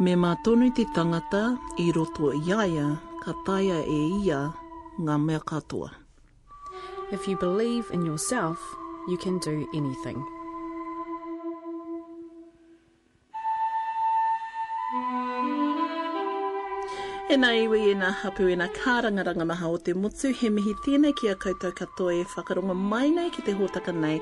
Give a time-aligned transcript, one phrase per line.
[0.00, 2.86] Me mātonu te tangata i roto i aia,
[3.20, 4.38] ka taia e ia
[4.98, 5.90] ngā mea katoa.
[7.12, 8.58] If you believe in yourself,
[9.06, 10.24] you can do anything.
[17.32, 20.74] E nā iwi e nā hapu e nā kārangaranga maha o te mutu, he mihi
[20.84, 24.18] tēnei ki a koutou katoa e whakaronga mai nei ki te hōtaka nei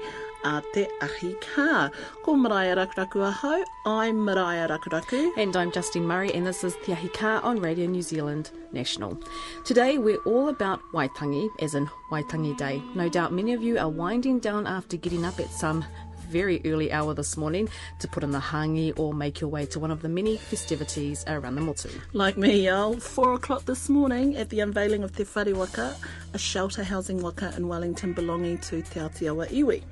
[0.46, 1.90] a te ahi kā.
[2.22, 5.32] Ko Maraia Rakuraku ahau, I'm Maraia Rakuraku.
[5.36, 9.18] And I'm Justine Murray, and this is Te Ahi Kā on Radio New Zealand National.
[9.64, 12.80] Today we're all about Waitangi, as in Waitangi Day.
[12.94, 15.84] No doubt many of you are winding down after getting up at some
[16.30, 19.80] very early hour this morning to put in the hangi or make your way to
[19.80, 21.90] one of the many festivities around the motu.
[22.12, 25.96] Like me, y'all, four o'clock this morning at the unveiling of Te Whare Waka,
[26.32, 29.82] a shelter housing waka in Wellington belonging to Te Atiawa Iwi.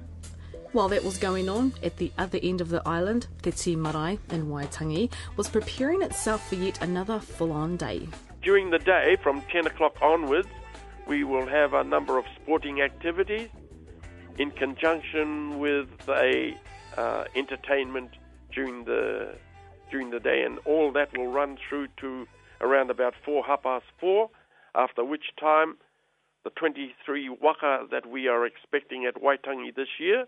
[0.73, 4.19] While that was going on, at the other end of the island, Te Tii Marae
[4.31, 8.07] in Waitangi was preparing itself for yet another full-on day.
[8.43, 10.49] During the day, from 10 o'clock onwards,
[11.09, 13.49] we will have a number of sporting activities
[14.39, 16.55] in conjunction with a
[16.97, 18.11] uh, entertainment
[18.55, 19.35] during the
[19.91, 22.27] during the day, and all that will run through to
[22.61, 24.31] around about four half past four.
[24.75, 25.77] After which time,
[26.45, 30.27] the 23 waka that we are expecting at Waitangi this year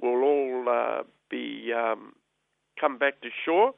[0.00, 2.14] will all uh, be um,
[2.78, 3.74] come back to shore,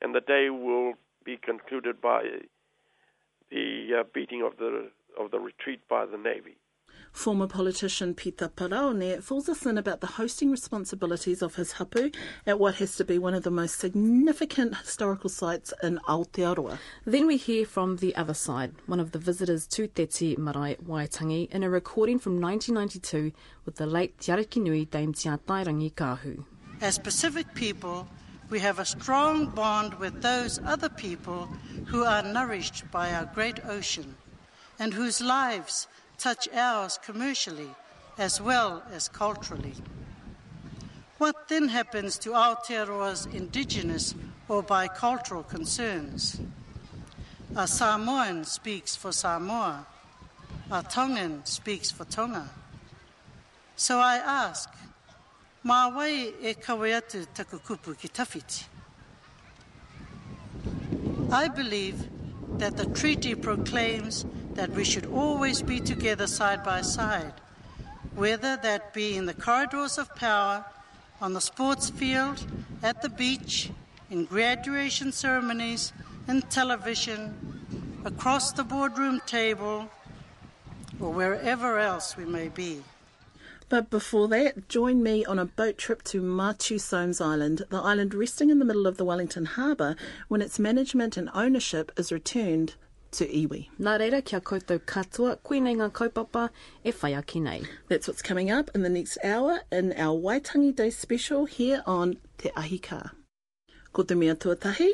[0.00, 2.22] and the day will be concluded by
[3.50, 6.56] the uh, beating of the of the retreat by the navy.
[7.12, 12.10] Former politician Peter Paraone fills us in about the hosting responsibilities of his hapu
[12.46, 16.78] at what has to be one of the most significant historical sites in Aotearoa.
[17.04, 20.76] Then we hear from the other side, one of the visitors to Te Tii Marae
[20.76, 26.44] Waitangi in a recording from 1992 with the late Te Arikinui Dame Te Atairangikaahu.
[26.80, 28.08] As Pacific people,
[28.48, 31.48] we have a strong bond with those other people
[31.86, 34.14] who are nourished by our great ocean
[34.78, 35.86] and whose lives
[36.20, 37.70] touch ours commercially
[38.18, 39.74] as well as culturally.
[41.16, 44.14] What then happens to Aotearoa's indigenous
[44.48, 46.40] or bicultural concerns?
[47.56, 49.86] A Samoan speaks for Samoa.
[50.70, 52.48] A Tongan speaks for Tonga.
[53.76, 54.68] So I ask,
[55.64, 57.26] mā wai e kawe atu
[57.66, 58.64] kupu ki tawhiti?
[61.32, 62.08] I believe
[62.58, 67.32] that the treaty proclaims that we should always be together side by side,
[68.14, 70.64] whether that be in the corridors of power,
[71.20, 72.44] on the sports field,
[72.82, 73.70] at the beach,
[74.10, 75.92] in graduation ceremonies,
[76.26, 79.88] in television, across the boardroom table,
[80.98, 82.82] or wherever else we may be.
[83.68, 88.14] But before that, join me on a boat trip to Matiu Somes Island, the island
[88.14, 89.94] resting in the middle of the Wellington Harbour
[90.26, 92.74] when its management and ownership is returned
[93.12, 93.68] to iwi.
[93.80, 96.48] Nā reira kia koutou katoa, koenei ngā kaupapa
[96.84, 97.62] e whai aki nei.
[97.88, 102.16] That's what's coming up in the next hour in our Waitangi Day special here on
[102.38, 103.10] Te Ahi Kā.
[103.92, 104.92] Ko te mea tuatahi.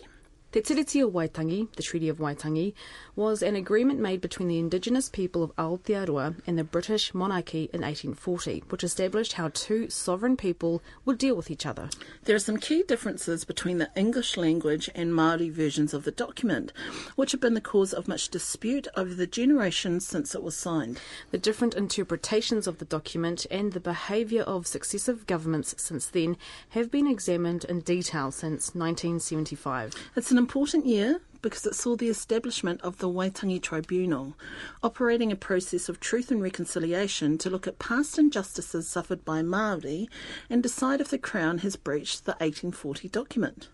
[0.52, 2.72] Te Tiriti o Waitangi, the Treaty of Waitangi,
[3.16, 7.80] was an agreement made between the indigenous people of Aotearoa and the British monarchy in
[7.80, 11.88] 1840, which established how two sovereign people would deal with each other.
[12.24, 16.74] There are some key differences between the English language and Māori versions of the document,
[17.14, 21.00] which have been the cause of much dispute over the generations since it was signed.
[21.30, 26.36] The different interpretations of the document and the behaviour of successive governments since then
[26.70, 29.94] have been examined in detail since 1975.
[30.14, 34.34] It's an important year because it saw the establishment of the Waitangi Tribunal,
[34.82, 40.08] operating a process of truth and reconciliation to look at past injustices suffered by Māori
[40.50, 43.68] and decide if the Crown has breached the 1840 document.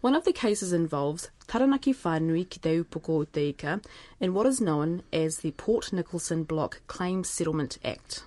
[0.00, 3.80] One of the cases involves Taranaki Whānui ki te upoko o te ika
[4.20, 8.22] in what is known as the Port Nicholson Block Claim Settlement Act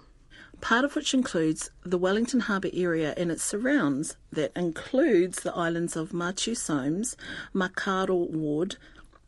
[0.61, 5.95] part of which includes the Wellington Harbour area and its surrounds, that includes the islands
[5.95, 7.15] of Matiu Somes,
[7.53, 8.77] Makaro Ward,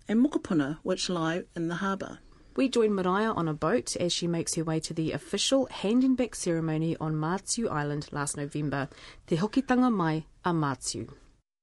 [0.08, 2.20] and Mokopuna, which lie in the harbour.
[2.56, 6.16] We join Mariah on a boat as she makes her way to the official handing
[6.16, 8.90] back ceremony on Matiu Island last November.
[9.28, 11.10] Te hokitanga mai a Matiu.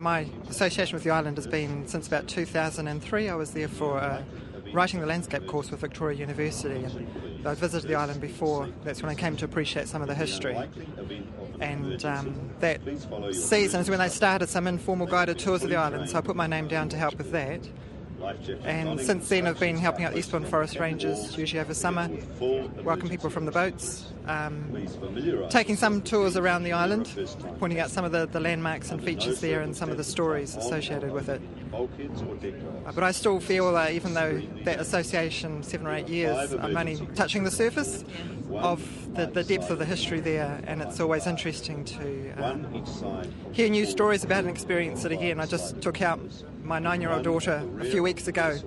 [0.01, 3.29] My association with the island has been since about 2003.
[3.29, 4.23] I was there for uh,
[4.73, 6.85] writing the landscape course with Victoria University.
[6.85, 8.69] And I'd visited the island before.
[8.85, 10.57] That's when I came to appreciate some of the history.
[11.61, 12.81] And um, that
[13.33, 16.37] season is when they started some informal guided tours of the island, so I put
[16.37, 17.61] my name down to help with that.
[18.65, 22.11] And since then, I've been helping out the Eastbourne Forest Rangers, usually over summer,
[22.83, 24.87] welcome people from the boats, um,
[25.51, 27.09] taking some tours around the island,
[27.61, 30.57] pointing out some of the, the landmarks and features there and some of the stories
[30.57, 31.41] associated with it.
[32.87, 36.77] Uh, but I still feel that even though that association seven or eight years, I'm
[36.77, 38.05] only touching the surface
[38.53, 38.81] of
[39.15, 42.85] the, the depth of the history there, and it's always interesting to um,
[43.53, 45.39] hear new stories about and experience it again.
[45.41, 46.21] I just took out
[46.65, 48.59] my nine-year-old daughter a few weeks ago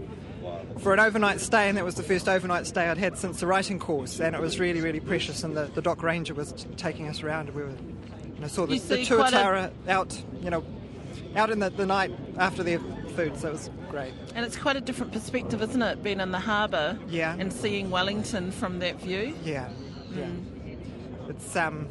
[0.79, 3.47] for an overnight stay, and that was the first overnight stay I'd had since the
[3.47, 5.43] writing course, and it was really, really precious.
[5.43, 8.47] And the, the dock ranger was t- taking us around, and we were, you know,
[8.47, 10.63] saw the, the see quite a- tuatara out, you know,
[11.35, 12.79] out in the, the night after their
[13.15, 14.13] food, so it was great.
[14.35, 17.35] And it's quite a different perspective, isn't it, being in the harbour Yeah.
[17.37, 19.33] and seeing Wellington from that view?
[19.43, 19.69] Yeah,
[20.15, 20.27] yeah.
[21.29, 21.87] It's um,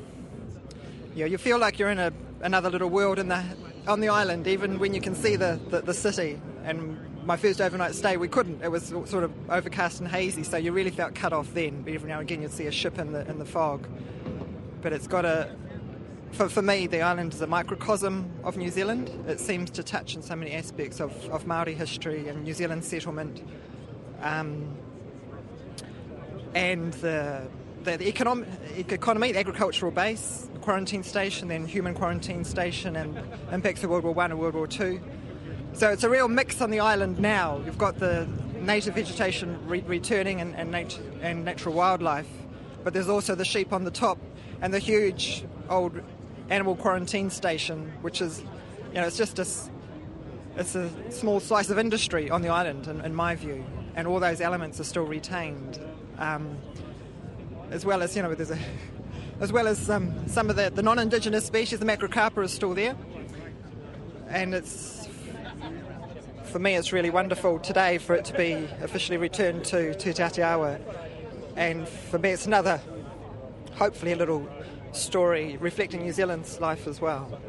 [1.15, 3.43] yeah, you feel like you're in a another little world in the
[3.89, 6.41] on the island, even when you can see the, the, the city.
[6.65, 8.63] And my first overnight stay, we couldn't.
[8.63, 11.83] It was sort of overcast and hazy, so you really felt cut off then.
[11.83, 13.87] But every now and again, you'd see a ship in the in the fog.
[14.83, 15.55] But it's got a
[16.33, 19.11] for, for me, the island is a microcosm of New Zealand.
[19.27, 22.85] It seems to touch in so many aspects of, of Maori history and New Zealand
[22.85, 23.43] settlement.
[24.23, 24.77] Um,
[26.55, 27.47] and the,
[27.85, 28.49] the, the economic,
[28.91, 33.19] economy, the agricultural base, the quarantine station, then human quarantine station, and
[33.53, 35.01] impacts of World War One and World War Two.
[35.73, 37.61] So it's a real mix on the island now.
[37.65, 38.27] You've got the
[38.61, 42.29] native vegetation re- returning and, and, nat- and natural wildlife,
[42.83, 44.19] but there's also the sheep on the top
[44.61, 46.03] and the huge old
[46.51, 48.41] animal quarantine station, which is,
[48.89, 49.47] you know, it's just a,
[50.57, 53.65] it's a small slice of industry on the island, in, in my view,
[53.95, 55.79] and all those elements are still retained,
[56.19, 56.59] um,
[57.71, 58.59] as well as you know, there's a,
[59.41, 62.97] as well as um, some of the, the non-indigenous species, the macrocarpa is still there,
[64.29, 65.09] and it's
[66.45, 70.21] for me, it's really wonderful today for it to be officially returned to to Te
[70.21, 70.81] Atiawa,
[71.55, 72.81] and for me, it's another,
[73.77, 74.49] hopefully, a little
[74.93, 77.41] story reflecting New Zealand's life as well.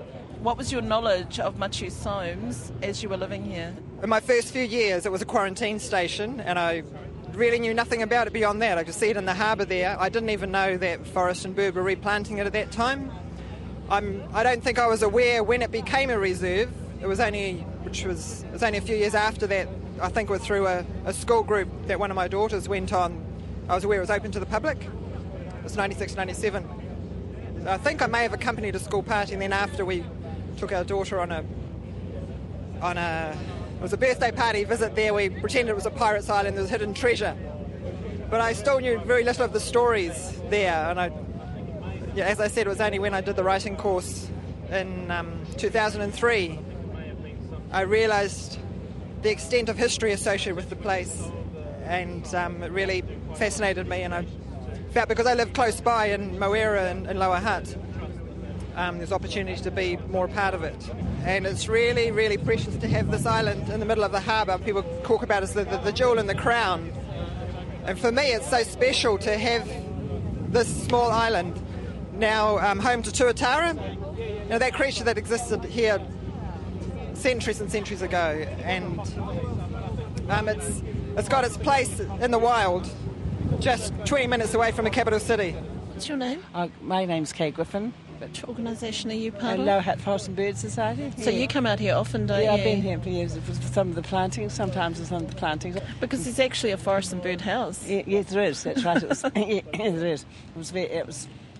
[0.42, 3.76] What was your knowledge of Matiu Somes as you were living here?
[4.02, 6.84] In my first few years, it was a quarantine station, and I
[7.34, 8.78] really knew nothing about it beyond that.
[8.78, 9.96] I could see it in the harbour there.
[10.00, 13.12] I didn't even know that Forest and Bird were replanting it at that time.
[13.90, 16.72] I'm, I don't think I was aware when it became a reserve.
[17.02, 19.68] It was only, which was, it was only a few years after that.
[20.02, 22.94] I think it was through a, a school group that one of my daughters went
[22.94, 23.24] on.
[23.70, 24.82] I was aware it was open to the public.
[24.82, 26.81] It was 96, 97.
[27.68, 30.04] I think I may have accompanied a school party, and then after we
[30.58, 31.44] took our daughter on a
[32.82, 33.38] on a
[33.76, 35.14] it was a birthday party visit there.
[35.14, 36.56] We pretended it was a pirate's island.
[36.56, 37.36] There was hidden treasure,
[38.30, 40.90] but I still knew very little of the stories there.
[40.90, 41.12] And I,
[42.16, 44.30] yeah, as I said, it was only when I did the writing course
[44.70, 46.60] in um, 2003
[47.74, 48.60] I realised
[49.22, 51.32] the extent of history associated with the place,
[51.86, 53.02] and um, it really
[53.36, 54.02] fascinated me.
[54.02, 54.26] And I
[54.92, 57.76] felt because I live close by in Moera and, and Lower Hutt,
[58.76, 60.90] um, there's opportunity to be more part of it.
[61.24, 64.58] And it's really, really precious to have this island in the middle of the harbour.
[64.58, 66.92] People talk about it as the, the, the jewel in the crown.
[67.86, 69.68] And for me, it's so special to have
[70.52, 71.60] this small island
[72.14, 73.76] now um, home to Tuatara.
[74.44, 76.00] You know, that creature that existed here
[77.14, 78.46] centuries and centuries ago.
[78.64, 79.00] And
[80.30, 80.82] um, it's,
[81.18, 82.90] it's got its place in the wild,
[83.62, 85.52] just 20 minutes away from the capital city.
[85.52, 86.44] What's your name?
[86.54, 89.68] Uh, my name's Kay Griffin, Which organisation are you part uh, of?
[89.68, 91.12] Lower Hutt Forest and Bird Society.
[91.22, 92.50] So you come out here often, don't Yeah, you?
[92.52, 95.30] Yeah, I've been here for years for some of the plantings, sometimes for some of
[95.30, 95.78] the plantings.
[96.00, 97.86] Because there's actually a forest and bird house.
[97.88, 98.64] Y- Yes, there is.
[98.64, 99.02] That's right.
[99.02, 100.24] It was, yes, there is.
[100.24, 101.51] It was, very, it was it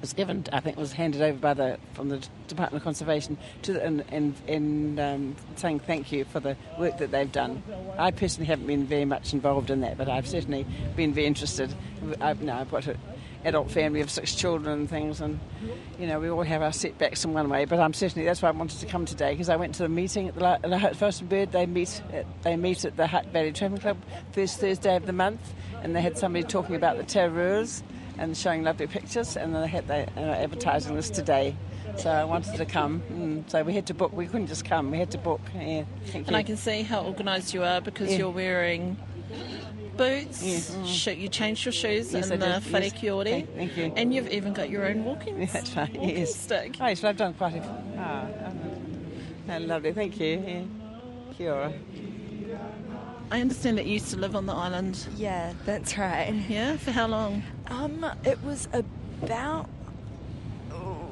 [0.00, 0.44] was given.
[0.52, 4.00] I think was handed over by the from the Department of Conservation to the, in
[4.10, 7.62] in, in um, saying thank you for the work that they've done.
[7.98, 10.66] I personally haven't been very much involved in that, but I've certainly
[10.96, 11.74] been very interested.
[12.20, 12.98] I've, no, I've got an
[13.44, 15.38] adult family of six children and things, and
[15.98, 17.64] you know we all have our setbacks in one way.
[17.64, 19.88] But I'm certainly that's why I wanted to come today because I went to a
[19.88, 21.52] meeting at the, the and Bird.
[21.52, 23.98] They meet at, they meet at the Hutt Valley Travelling Club
[24.32, 25.52] first Thursday of the month,
[25.82, 27.82] and they had somebody talking about the terrors
[28.20, 31.56] and showing lovely pictures, and they had they uh, advertising this today.
[31.96, 33.02] So I wanted to come.
[33.12, 34.12] Mm, so we had to book.
[34.12, 34.90] We couldn't just come.
[34.92, 35.40] We had to book.
[35.54, 36.36] Yeah, thank And you.
[36.36, 38.18] I can see how organised you are because Yeah.
[38.18, 38.96] you're wearing
[39.96, 40.42] boots.
[40.42, 41.18] Mm.
[41.18, 42.62] You changed your shoes Yes, in the Yes.
[42.64, 43.92] Thank- thank you.
[43.96, 45.92] And you've even got your own walking, Yeah, that's right.
[45.92, 46.34] walking Yes.
[46.34, 46.76] stick.
[46.80, 47.62] Oh, yes, I've done quite a.
[47.98, 48.26] Ah,
[49.50, 49.92] oh, lovely.
[49.92, 50.42] Thank you.
[50.46, 50.62] Yeah.
[51.36, 51.72] Kia ora.
[53.30, 55.06] I understand that you used to live on the island.
[55.16, 56.32] Yeah, that's right.
[56.48, 56.76] Yeah?
[56.76, 57.42] For how long?
[57.68, 59.68] Um, it was about.
[60.72, 61.08] Oh,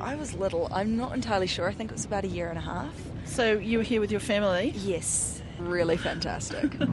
[0.00, 0.68] I was little.
[0.72, 1.68] I'm not entirely sure.
[1.68, 2.94] I think it was about a year and a half.
[3.24, 4.72] So you were here with your family?
[4.76, 6.72] Yes, really fantastic.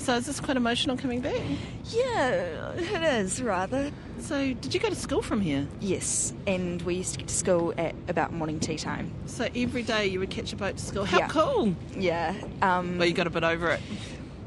[0.00, 1.40] So is this quite emotional coming back?
[1.84, 3.92] Yeah, it is rather.
[4.20, 5.68] So did you go to school from here?
[5.80, 9.12] Yes, and we used to get to school at about morning tea time.
[9.26, 11.04] So every day you would catch a boat to school.
[11.04, 11.28] How Yeah.
[11.28, 11.74] cool!
[11.96, 12.34] Yeah.
[12.62, 13.80] Um, But you got a bit over it.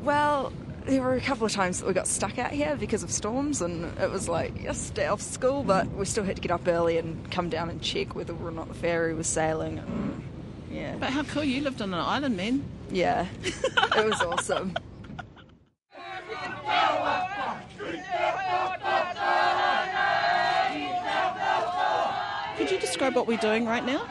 [0.04, 0.52] well,
[0.86, 3.62] there were a couple of times that we got stuck out here because of storms,
[3.62, 6.68] and it was like, yes, stay off school, but we still had to get up
[6.68, 9.80] early and come down and check whether or not the ferry was sailing.
[10.72, 10.96] Yeah.
[11.00, 11.44] But how cool!
[11.44, 12.64] You lived on an island, man.
[12.92, 13.28] Yeah.
[13.44, 14.76] it was awesome.
[22.58, 24.08] Could you describe what we're doing right now?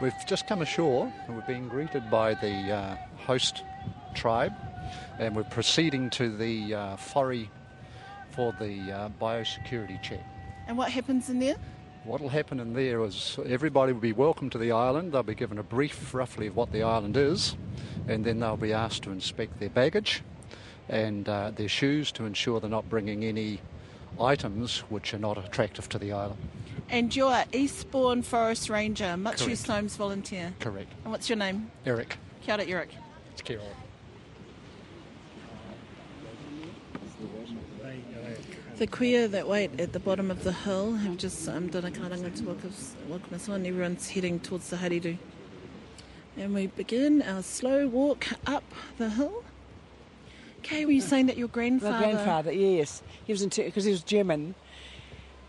[0.00, 3.62] We've just come ashore and we're being greeted by the uh, host
[4.14, 4.52] tribe,
[5.18, 7.50] and we're proceeding to the uh, ferry
[8.30, 10.24] for the uh, biosecurity check.
[10.66, 11.56] And what happens in there?
[12.04, 15.12] What will happen in there is everybody will be welcome to the island.
[15.12, 17.56] They'll be given a brief, roughly, of what the island is,
[18.08, 20.22] and then they'll be asked to inspect their baggage
[20.88, 23.60] and uh, their shoes to ensure they're not bringing any
[24.20, 26.38] items which are not attractive to the island.
[26.90, 29.58] And you're Eastbourne Forest Ranger, Matiu Correct.
[29.58, 30.54] Somes volunteer.
[30.60, 30.90] Correct.
[31.04, 31.70] And what's your name?
[31.84, 32.16] Eric.
[32.42, 32.90] Kia ora, Eric.
[33.32, 33.68] It's Kia ora.
[38.76, 41.90] The queer that wait at the bottom of the hill have just um, done a
[41.90, 43.66] karanga to welcome us- welcome us on.
[43.66, 45.18] Everyone's heading towards the hariru.
[46.36, 48.62] And we begin our slow walk up
[48.96, 49.42] the hill.
[50.68, 51.92] Kay, were you saying that your grandfather?
[51.92, 52.52] My grandfather...
[52.52, 54.54] yes, he was because he was German,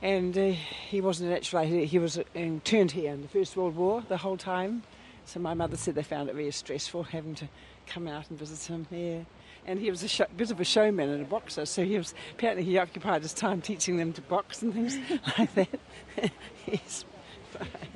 [0.01, 0.51] and uh,
[0.87, 4.37] he wasn't actually he, he was interned here in the First World War the whole
[4.37, 4.83] time.
[5.25, 7.49] So my mother said they found it very stressful having to
[7.85, 8.87] come out and visit him.
[8.89, 9.23] Yeah,
[9.65, 12.13] and he was a show, bit of a showman and a boxer, so he was
[12.31, 14.97] apparently he occupied his time teaching them to box and things
[15.37, 15.79] like that.
[16.65, 17.03] yes.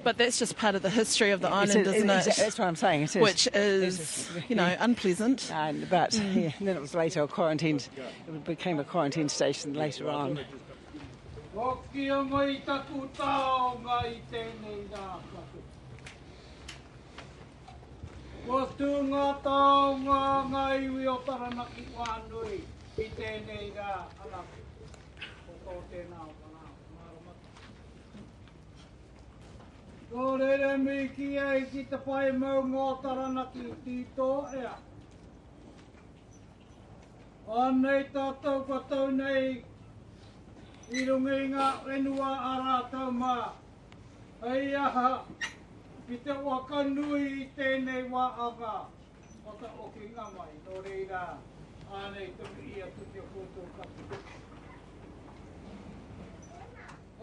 [0.03, 2.13] But that's just part of the history of the island, It's- isn't it?
[2.19, 3.03] it's- That's what I'm saying.
[3.03, 3.21] It is.
[3.21, 5.49] Which It is, you know, unpleasant.
[5.63, 7.87] And, but yeah, and then it was later quarantined.
[8.27, 10.39] It became a quarantine station later on.
[30.13, 34.27] Ko rere mi ki ei ki te whai mau ngā taranaki tito
[34.57, 34.73] ea.
[37.61, 39.47] Anei tātou katou nei
[40.99, 43.33] i rungi ngā whenua a rātou mā.
[44.45, 45.09] Hei aha,
[46.05, 48.77] ki te waka nui i tēnei wā anga.
[49.47, 51.25] Waka o ki ngā mai, nō reira,
[52.03, 54.42] anei tuki ia tuki o koutou katou.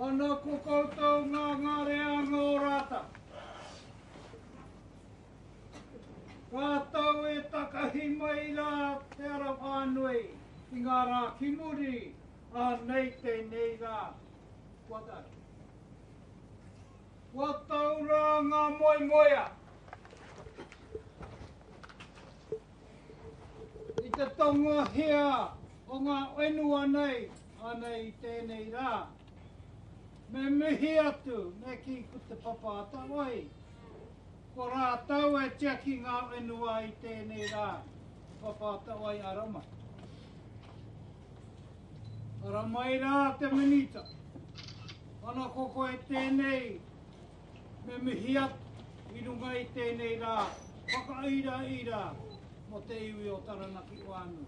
[0.01, 3.01] Ana ko koutou ngā ngārea ngō rāta.
[6.53, 8.71] Kātou e takahi mai rā
[9.17, 11.99] te ara whānui i ngā rā ki muri
[12.55, 14.01] a nei te nei rā.
[14.89, 15.03] Kua
[17.69, 19.45] tau rā ngā moi moia.
[24.01, 25.31] I te tonga hea
[25.87, 27.25] o ngā whenua nei
[27.61, 28.99] a nei tēnei rā.
[30.33, 33.49] Me mihi atu, me ki ku te papata wai.
[34.55, 37.69] Ko rā tau e tiaki ngā whenua i tēnei rā.
[38.43, 39.63] Papata wai arama.
[42.47, 44.07] Aramai rā te minita.
[45.27, 46.81] Ana koko e tēnei.
[47.87, 50.41] Me mihi atu i runga i tēnei rā.
[50.91, 52.15] whaka ira
[52.71, 54.45] mo te iwi o Taranaki wānu.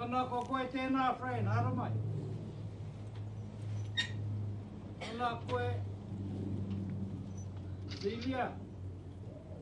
[0.00, 2.13] Ana koko e tēnā friend, aramai.
[5.14, 5.66] Ana koe.
[8.02, 8.46] Lilia,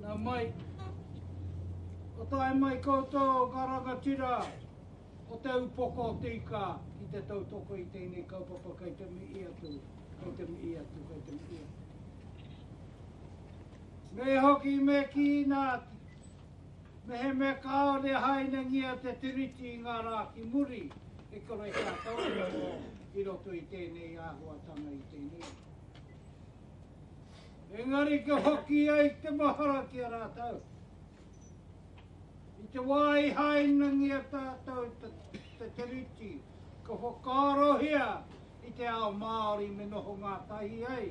[0.02, 0.44] nā mai.
[2.18, 4.38] O tae mai koutou karanga tira,
[5.28, 6.62] o te upoko o tika,
[6.98, 9.74] ki te tautoko i tēnei kaupapa kei te mi atu,
[10.22, 11.80] kei te mi atu, kei te mi atu.
[14.16, 15.62] Me hoki me ki nā
[17.10, 20.84] me he me kaore haina ngia te tiriti ngā rā ki muri,
[21.32, 25.48] e kore ka tau i roto i tēnei āhuatanga i tēnei.
[27.82, 30.60] Engari ka hoki ai te mahara ki a rātau.
[32.62, 35.10] I te wai haina a tātou te,
[35.58, 36.32] te teriti,
[36.86, 38.06] ka whakarohia
[38.68, 41.08] i te ao Māori me noho ngā tahi ai,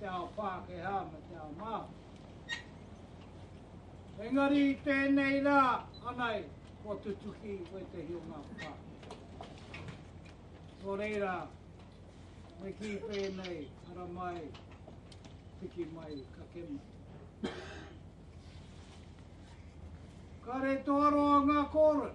[0.00, 2.60] te ao Pākehā me te ao Māori.
[4.28, 5.60] Engari i tēnei rā,
[6.12, 6.44] anai,
[6.84, 8.72] ko tutuki koe te hiu ngā pā.
[10.82, 11.32] Tō reira,
[12.58, 13.58] me ki pēnei,
[13.92, 14.40] ara mai,
[15.60, 16.80] piki mai, ka kema.
[17.42, 17.52] Ka
[20.46, 22.08] Ka re tōroa ngā kōra,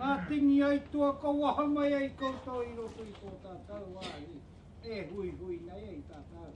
[0.00, 4.34] Ngā tingi ai tua ka waha mai ai koutou i roto i tō tātou wāhi.
[4.82, 6.50] E hui hui nei ai tātou.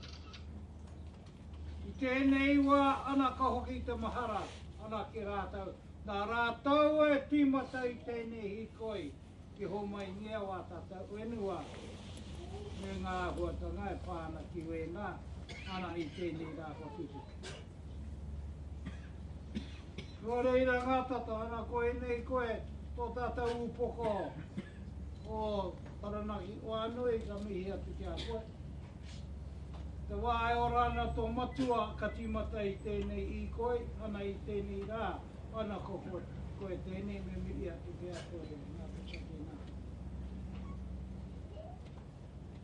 [1.87, 2.83] I tēnei wā
[3.13, 4.43] ana ka hoki te mahara,
[4.83, 5.73] ana ki rātou.
[6.05, 9.20] Nā rātou e tīmata i tēnei hikoi, koi
[9.61, 11.59] ki ho mai ngia wā tātou wenua.
[12.81, 15.09] Me ngā huatanga e pāna ki wēnā,
[15.75, 17.21] ana i tēnei rā hokitu.
[20.23, 22.55] Ko reira ngā tata, ana ko e nei koe,
[22.97, 24.15] tō tātou upoko
[25.29, 25.43] o
[26.01, 28.41] Taranaki, o anui ka mihi atu ki a koe.
[30.09, 33.77] Te wā e o rana tō matua ka timata i tēnei i koe,
[34.09, 35.13] ana i tēnei rā,
[35.53, 36.25] ana ko koe,
[36.57, 38.61] koe tēnei me mihi atu ki a koe.
[38.79, 39.51] Nā pita tēnā.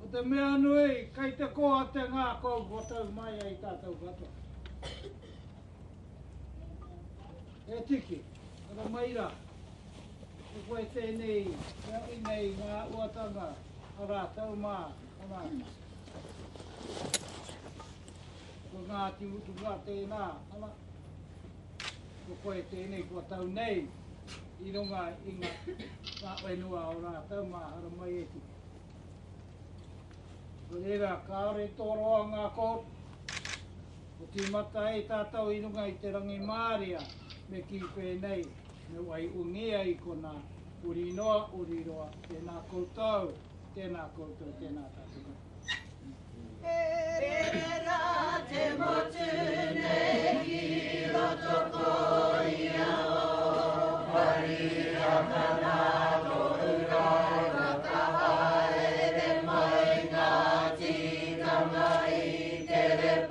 [0.07, 4.29] O te mea nui, kai te koa te ngā kou kotau mai ai tātou katoa.
[7.67, 8.21] E tiki,
[8.71, 9.25] ana maira.
[10.53, 11.51] Ko koe tēnei,
[11.91, 13.51] e i nei ngā uatanga,
[13.99, 14.79] a rātau mā,
[15.27, 15.43] ana.
[18.71, 20.75] Ko ngā timutu ngā tēnā, ana.
[21.83, 23.89] Ko koe tēnei, ko tau nei,
[24.63, 25.57] i runga i ngā,
[26.21, 28.56] ngā wenua o rātau mā, hara mai e tiki.
[30.67, 32.85] Rera, kāore tōroa ngā kōt.
[34.19, 36.99] O te mata e tātau inunga i te rangi Māria
[37.49, 38.43] me ki pēnei.
[38.91, 40.33] Me wai ungea i kona
[40.83, 42.07] uri noa, uri roa.
[42.27, 43.31] Tēnā koutou,
[43.75, 45.35] tēnā koutou, tēnā tātou.
[47.23, 47.99] Rera,
[48.49, 49.29] te motu
[49.77, 50.63] nei ki
[51.13, 58.46] roto koia o pari Maria kanaro urai wakahai.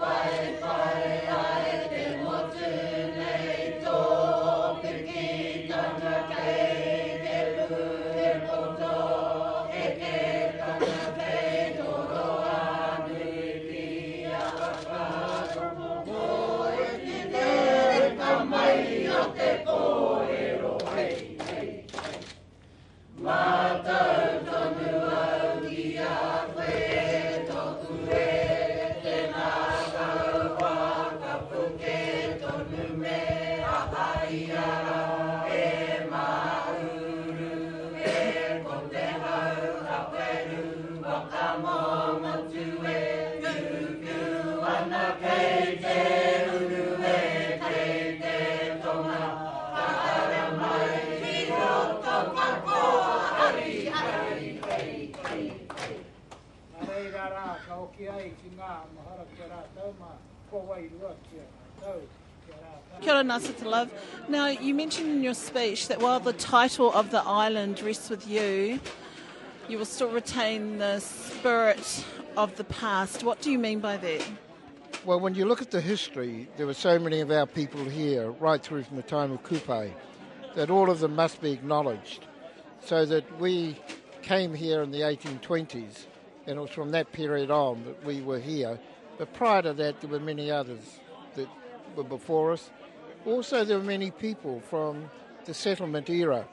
[0.00, 0.45] Rātau,
[63.00, 63.90] Kia ora, Nasa to love.
[64.28, 68.26] Now, you mentioned in your speech that while the title of the island rests with
[68.26, 68.80] you,
[69.68, 72.04] you will still retain the spirit
[72.36, 73.24] of the past.
[73.24, 74.24] What do you mean by that?
[75.04, 78.30] Well, when you look at the history, there were so many of our people here,
[78.32, 79.92] right through from the time of Kupe,
[80.54, 82.26] that all of them must be acknowledged.
[82.84, 83.76] So that we
[84.22, 86.06] came here in the 1820s,
[86.46, 88.78] and it was from that period on that we were here.
[89.18, 91.00] But prior to that, there were many others
[91.34, 91.48] that
[91.96, 92.70] were before us.
[93.24, 95.10] Also, there were many people from
[95.44, 96.46] the settlement era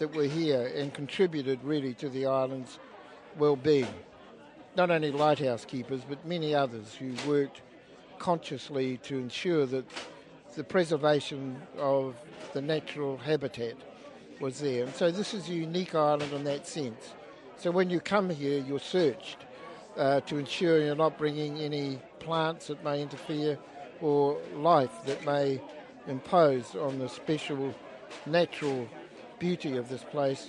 [0.00, 2.78] that were here and contributed really to the island's
[3.38, 3.94] well-being.
[4.74, 7.60] Not only lighthouse keepers, but many others who worked
[8.18, 9.84] consciously to ensure that
[10.56, 12.16] the preservation of
[12.54, 13.76] the natural habitat
[14.40, 14.84] was there.
[14.84, 17.12] And so this is a unique island in that sense.
[17.58, 19.36] So when you come here, you're searched
[19.98, 23.58] uh, to ensure you're not bringing any plants that may interfere
[24.00, 25.60] or life that may
[26.08, 27.74] impose on the special
[28.24, 28.88] natural
[29.40, 30.48] beauty of this place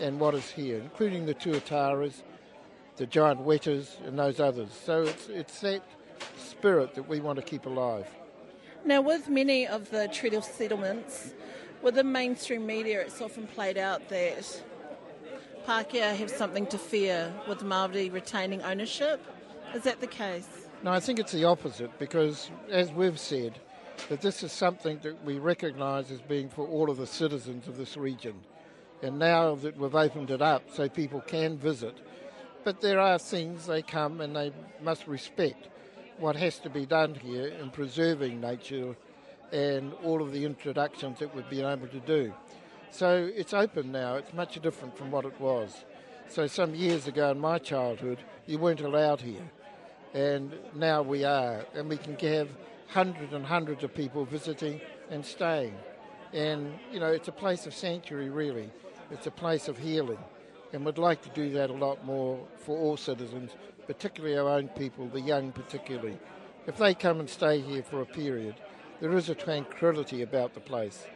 [0.00, 2.22] and what is here, including the tuataras,
[2.96, 4.70] the giant wetas, and those others.
[4.84, 5.82] So it's, it's that
[6.36, 8.08] spirit that we want to keep alive.
[8.84, 11.34] Now, with many of the treaty settlements,
[11.82, 14.62] with the mainstream media, it's often played out that
[15.66, 19.24] Pākehā have something to fear with Māori retaining ownership.
[19.74, 20.48] Is that the case?
[20.82, 23.58] No, I think it's the opposite because, as we've said,
[24.08, 27.76] that this is something that we recognise as being for all of the citizens of
[27.76, 28.34] this region.
[29.02, 31.96] And now that we've opened it up so people can visit,
[32.64, 35.68] but there are things they come and they must respect
[36.18, 38.94] what has to be done here in preserving nature
[39.52, 42.32] and all of the introductions that we've been able to do.
[42.90, 45.84] So it's open now, it's much different from what it was.
[46.28, 49.50] So some years ago in my childhood, you weren't allowed here.
[50.12, 52.48] And now we are, and we can have
[52.90, 55.74] hundreds and hundreds of people visiting and staying.
[56.32, 58.70] And, you know, it's a place of sanctuary, really.
[59.10, 60.18] It's a place of healing.
[60.72, 63.52] And we'd like to do that a lot more for all citizens,
[63.86, 66.18] particularly our own people, the young particularly.
[66.66, 68.54] If they come and stay here for a period,
[69.00, 71.06] there is a tranquility about the place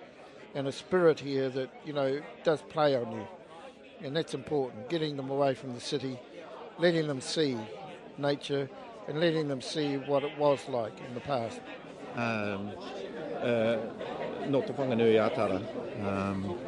[0.55, 3.27] and a spirit here that, you know, does play on you.
[4.03, 6.19] And that's important, getting them away from the city,
[6.79, 7.57] letting them see
[8.19, 8.69] nature
[9.09, 11.61] and letting them see what it was like in the past.
[12.15, 12.71] Um,
[13.41, 13.77] uh,
[14.47, 15.61] no te whanganui atara.
[16.07, 16.59] Um,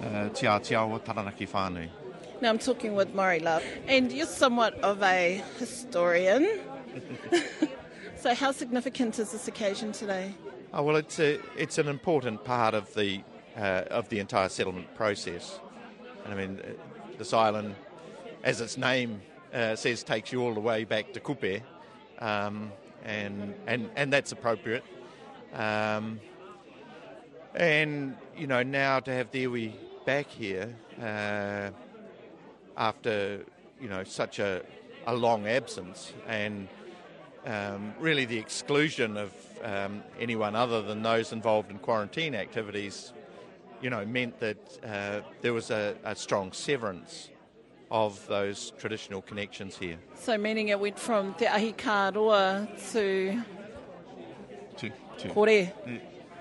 [0.00, 1.88] uh, tia tia o taranaki whānui.
[2.40, 6.60] Now I'm talking with Morrie Love, and you're somewhat of a historian.
[8.16, 10.34] so, how significant is this occasion today?
[10.72, 13.22] Oh, well, it's a, it's an important part of the
[13.56, 15.58] uh, of the entire settlement process.
[16.24, 16.72] And I mean, uh,
[17.16, 17.74] this island,
[18.44, 19.22] as its name
[19.56, 21.62] uh, says, takes you all the way back to Kupe,
[22.18, 22.70] um,
[23.04, 24.84] and and and that's appropriate.
[25.54, 26.20] Um,
[27.54, 29.72] and you know, now to have iwi
[30.04, 31.70] back here uh,
[32.76, 33.44] after
[33.80, 34.62] you know such a,
[35.06, 36.68] a long absence and
[37.46, 43.12] um, really the exclusion of um, anyone other than those involved in quarantine activities,
[43.80, 47.30] you know, meant that uh, there was a, a, strong severance
[47.90, 49.98] of those traditional connections here.
[50.14, 53.42] So, meaning it went from Te Ahi Kāroa to.
[54.78, 55.72] To, to Kore.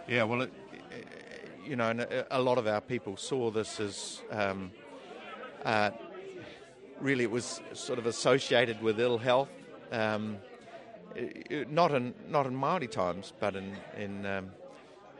[0.07, 0.53] Yeah, well, it,
[1.65, 4.71] you know, a lot of our people saw this as um,
[5.63, 5.91] uh,
[6.99, 9.49] really it was sort of associated with ill health.
[9.91, 10.37] Um,
[11.69, 14.51] not in not in Maori times, but in in um,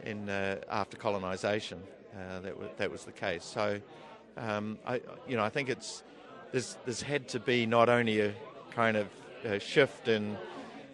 [0.04, 1.82] in uh, after colonisation,
[2.14, 3.44] uh, that was, that was the case.
[3.44, 3.80] So,
[4.38, 6.04] um, I you know I think it's
[6.56, 8.34] there's there's had to be not only a
[8.72, 9.08] kind of
[9.44, 10.38] a shift in,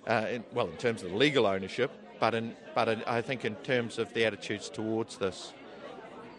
[0.08, 3.54] uh, in, well in terms of legal ownership, but in but in, I think in
[3.58, 5.54] terms of the attitudes towards this.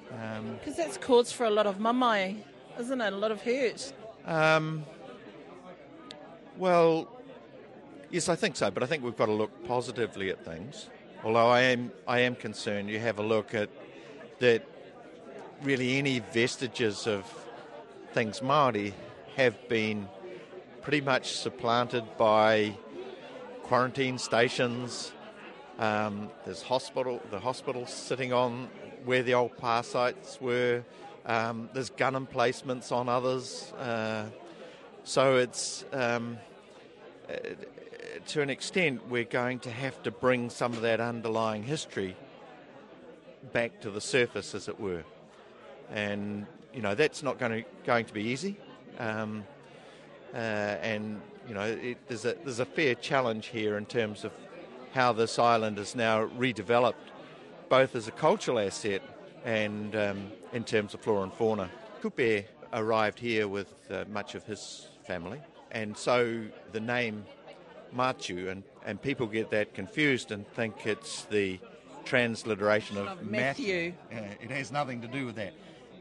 [0.09, 2.43] Because um, that's cause for a lot of mamai,
[2.81, 3.13] isn't it?
[3.13, 3.93] A lot of hurt.
[4.27, 4.85] Um,
[6.59, 7.09] well,
[8.11, 10.91] Yes, I think so, but I think we've got to look positively at things.
[11.25, 12.91] Although I am, I am concerned.
[12.91, 13.71] You have a look at
[14.41, 14.67] that.
[15.63, 17.25] Really, any vestiges of
[18.13, 18.93] things Maori
[19.37, 20.09] have been
[20.83, 22.77] pretty much supplanted by
[23.63, 25.13] quarantine stations.
[25.79, 28.69] Um, there's hospital, the hospitals sitting on
[29.05, 30.85] where the old pa sites were.
[31.25, 33.73] Um, there's gun emplacements on others.
[33.79, 34.27] Uh,
[35.05, 36.39] so it's um,
[38.29, 42.17] to an extent, we're going to have to bring some of that underlying history
[43.53, 45.05] back to the surface, as it were.
[45.91, 48.59] And, you know, that's not going to, going to be easy.
[48.99, 49.45] Um,
[50.35, 54.33] uh, and, you know, it, there's, a, there's a fair challenge here in terms of
[54.93, 56.95] how this island is now redeveloped,
[57.69, 59.03] both as a cultural asset
[59.45, 61.71] and um, in terms of flora and fauna.
[62.03, 67.25] Kupe arrived here with uh, much of his family, and so the name
[67.95, 71.59] Matiu, and, and people get that confused and think it's the
[72.05, 73.95] transliteration of, of Matthew.
[74.11, 74.25] Matthew.
[74.31, 75.53] Uh, it has nothing to do with that.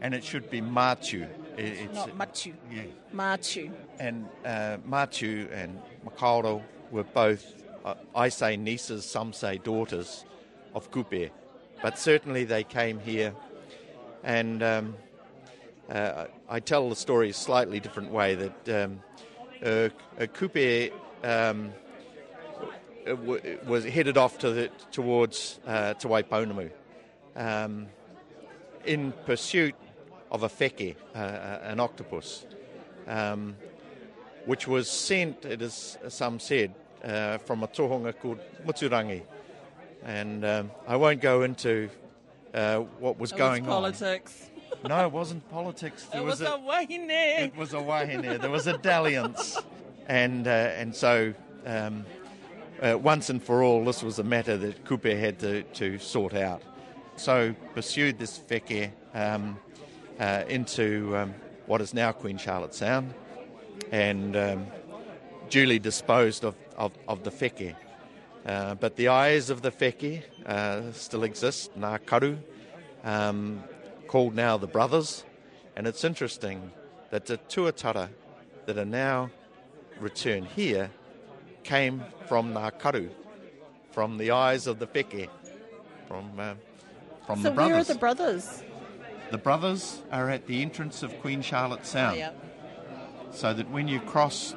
[0.02, 1.28] And it should be Machu.
[1.58, 2.54] It's, not Machu.
[2.72, 2.84] Yeah.
[3.14, 3.72] Machu.
[4.00, 10.26] And uh, Machu and Makaurau were both, uh, I say nieces, some say daughters
[10.74, 11.30] of Kupe.
[11.82, 13.34] But certainly they came here
[14.24, 14.96] and um,
[15.90, 19.02] uh, I tell the story a slightly different way that um,
[19.64, 20.92] uh, Kupe
[21.24, 21.72] um,
[23.66, 26.70] was headed off to the, towards uh, to Waipounamu
[27.36, 27.88] um,
[28.86, 29.76] in pursuit
[30.32, 31.18] of a feke, uh,
[31.64, 32.46] an octopus,
[33.08, 33.56] um,
[34.46, 39.22] which was sent, it is some said, uh, from a tohunga called Muturangi.
[40.04, 41.90] And um, I won't go into
[42.54, 44.50] uh, what was it going was politics.
[44.84, 44.90] on.
[44.90, 46.08] No, it wasn't politics.
[46.12, 47.10] There it was, was a, a wahine.
[47.10, 48.40] It was a wahine.
[48.40, 49.60] There was a dalliance.
[50.08, 51.34] and, uh, and so
[51.66, 52.06] um,
[52.82, 56.34] uh, once and for all, this was a matter that Kupe had to, to sort
[56.34, 56.64] out.
[57.18, 59.60] So pursued this feke um,
[60.22, 61.34] uh, into um,
[61.66, 63.14] what is now Queen Charlotte Sound
[63.92, 64.68] and um,
[65.50, 67.76] duly disposed of, of, of the feke.
[68.46, 72.38] Uh, but the eyes of the feke uh, still exist, Ngā Karu,
[73.04, 73.64] um,
[74.08, 75.26] called now the Brothers.
[75.76, 76.72] And it's interesting
[77.10, 78.10] that the tuatara
[78.68, 79.32] that are now
[80.00, 80.92] returned here
[81.64, 83.10] came from Ngā
[83.92, 85.30] from the eyes of the feke,
[86.08, 86.54] from, uh,
[87.26, 87.56] from so the brothers.
[87.56, 88.64] So where are the brothers?
[89.32, 92.18] The brothers are at the entrance of Queen Charlotte Sound.
[92.18, 92.46] Yep.
[93.32, 94.54] So that when you cross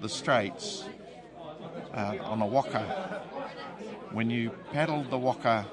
[0.00, 0.84] the straits
[1.94, 3.22] uh, on a waka,
[4.12, 5.66] when you paddle the waka,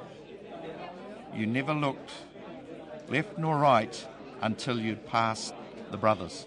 [1.34, 2.12] you never looked
[3.10, 4.08] left nor right
[4.42, 5.54] until you'd passed
[5.92, 6.46] the brothers.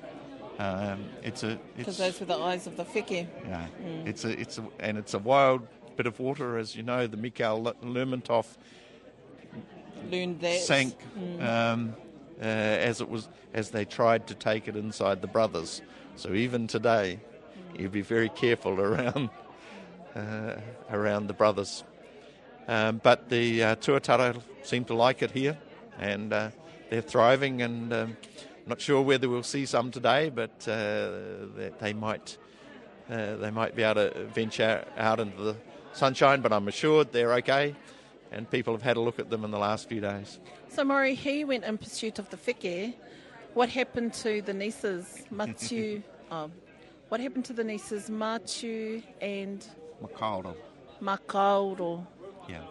[0.58, 3.26] Um, it's a Because those were the eyes of the wheke.
[3.46, 4.06] yeah, Mm.
[4.06, 7.06] it's a it's a and it's a wild bit of water, as you know.
[7.06, 8.46] The Mikhail Lermontov
[10.11, 10.61] Learned that.
[10.61, 11.42] sank Mm.
[11.42, 11.96] um,
[12.40, 15.82] uh, as it was as they tried to take it inside the brothers.
[16.16, 17.20] So even today,
[17.76, 19.30] you be very careful around
[20.14, 20.56] uh,
[20.90, 21.84] around the brothers.
[22.66, 25.56] Um, but the uh, Tuatara seem to like it here,
[25.98, 26.50] and uh,
[26.90, 27.62] they're thriving.
[27.62, 28.16] And um,
[28.66, 31.11] not sure whether we'll see some today, but uh,
[31.80, 32.37] they might
[33.11, 35.56] uh, they might be able to venture out into the
[35.92, 36.42] sunshine.
[36.42, 37.74] But I'm assured they're okay,
[38.30, 40.38] and people have had a look at them in the last few days.
[40.68, 42.94] So, Morrie, he went in pursuit of the wheke.
[43.54, 46.02] What happened to the nieces, Matiu?
[46.30, 46.50] oh,
[47.08, 49.66] what happened to the nieces, Matiu and
[50.02, 50.54] Makauro.
[51.00, 52.06] Makauro?
[52.48, 52.64] Yeah.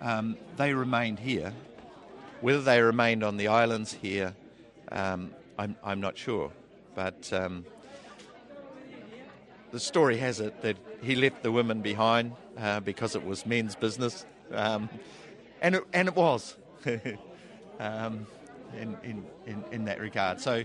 [0.00, 1.52] Um, they remained here.
[2.40, 4.34] Whether they remained on the islands here,
[4.90, 6.50] um, I'm, I'm not sure.
[6.94, 7.64] But um,
[9.72, 13.74] the story has it that he left the women behind uh, because it was men's
[13.74, 14.24] business.
[14.52, 14.88] Um,
[15.62, 16.56] and, it, and it was
[17.78, 18.26] um,
[18.78, 20.40] in, in, in, in that regard.
[20.40, 20.62] So,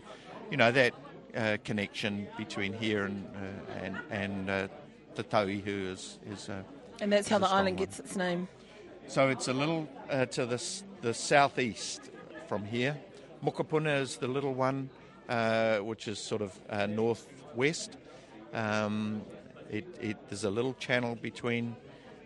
[0.52, 0.94] you know, that
[1.36, 4.68] uh, connection between here and, uh, and, and uh,
[5.16, 6.64] Te Tauihu is, is uh,
[7.02, 7.86] And that's how is a the island one.
[7.86, 8.48] gets its name.
[9.08, 10.64] So it's a little uh, to the,
[11.02, 12.10] the southeast
[12.48, 12.98] from here.
[13.44, 14.90] Mokopuna is the little one,
[15.30, 17.98] uh, which is sort of uh, northwest.
[18.54, 19.22] Um,
[19.70, 21.76] it, it, there's a little channel between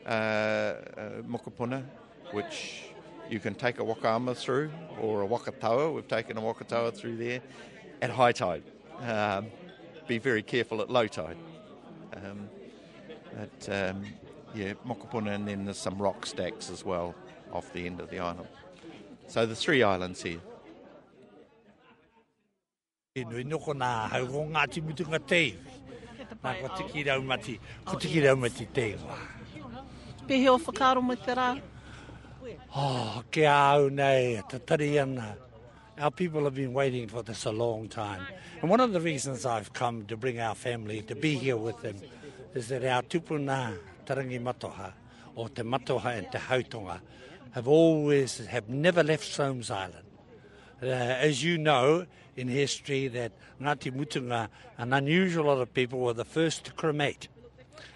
[0.05, 1.83] Mokopuna,
[2.31, 2.83] which
[3.29, 5.93] you can take a wakama through, or a wakatawa.
[5.93, 7.41] We've taken a wakatawa through there
[8.01, 8.63] at high tide.
[9.01, 9.47] Um,
[10.07, 11.37] be very careful at low tide.
[12.15, 12.49] Um,
[13.35, 14.05] but um,
[14.55, 17.13] yeah, Mokopuna, and then there's some rock stacks as well
[17.53, 18.47] off the end of the island.
[19.27, 20.39] So the three islands here.
[23.15, 25.55] E nui noko nā haugo Ngāti Mutunga Te.
[26.43, 29.38] Nā ko tiki rau mati, ko tiki rau mati te wā.
[30.29, 31.59] Pehe o whakaro mai te rā.
[32.75, 35.35] Oh, ke au nei, te tari ana.
[35.97, 38.27] Our people have been waiting for this a long time.
[38.61, 41.81] And one of the reasons I've come to bring our family to be here with
[41.81, 41.95] them
[42.53, 44.93] is that our tupuna tarangi matoha,
[45.33, 46.99] or te matoha and te hautonga,
[47.53, 50.05] have always, have never left Soames Island.
[50.79, 52.05] Uh, as you know
[52.37, 57.29] in history, that Ngāti Mutunga, an unusual lot of people, were the first to cremate.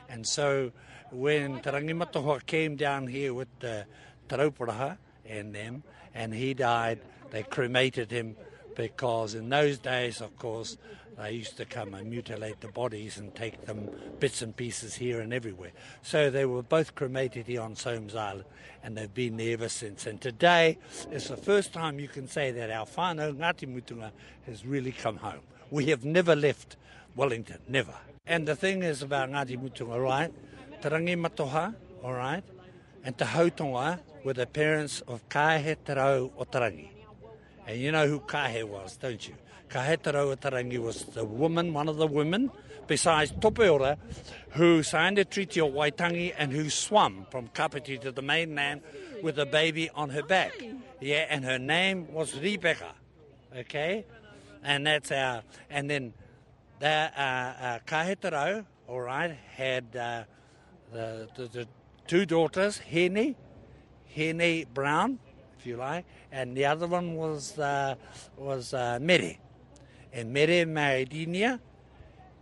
[0.10, 0.72] And so
[1.14, 3.86] when Tarangi Matohua came down here with the
[4.28, 7.00] Tarauparaha and them, and he died,
[7.32, 8.36] they cremated him
[8.76, 10.78] because in those days, of course,
[11.18, 15.22] they used to come and mutilate the bodies and take them bits and pieces here
[15.22, 15.72] and everywhere.
[16.02, 18.46] So they were both cremated here on Soames Island,
[18.84, 20.08] and they've been there ever since.
[20.08, 20.80] And today
[21.12, 24.12] is the first time you can say that our whānau Ngāti Mutunga
[24.48, 25.42] has really come home.
[25.70, 26.78] We have never left
[27.16, 27.94] Wellington, never.
[28.26, 30.34] And the thing is about Ngāti Mutunga, right?
[30.84, 32.44] Tarangi Matoha, all right,
[33.06, 36.90] and Te Hautonga were the parents of Kahe Te Rau o Tarangi.
[37.66, 39.34] And you know who Kahe was, don't you?
[39.70, 42.52] Kahe Te Rau o Tarangi was the woman, one of the women,
[42.86, 43.98] besides Topeora,
[44.50, 48.82] who signed the treaty of Waitangi and who swam from Kapiti to the mainland
[49.22, 50.52] with a baby on her back.
[51.00, 52.92] Yeah, and her name was Rebecca.
[53.56, 54.06] Okay?
[54.62, 56.14] And that's our, and then
[56.80, 60.24] the, uh, uh, Kahe Te Rau, all right, had uh,
[60.94, 61.68] the, the, the
[62.08, 63.36] two daughters, Henny,
[64.14, 65.20] Henny Brown,
[65.60, 67.96] if you like, and the other one was uh,
[68.38, 69.36] was uh, Mere.
[70.12, 71.60] And Mere married Inia,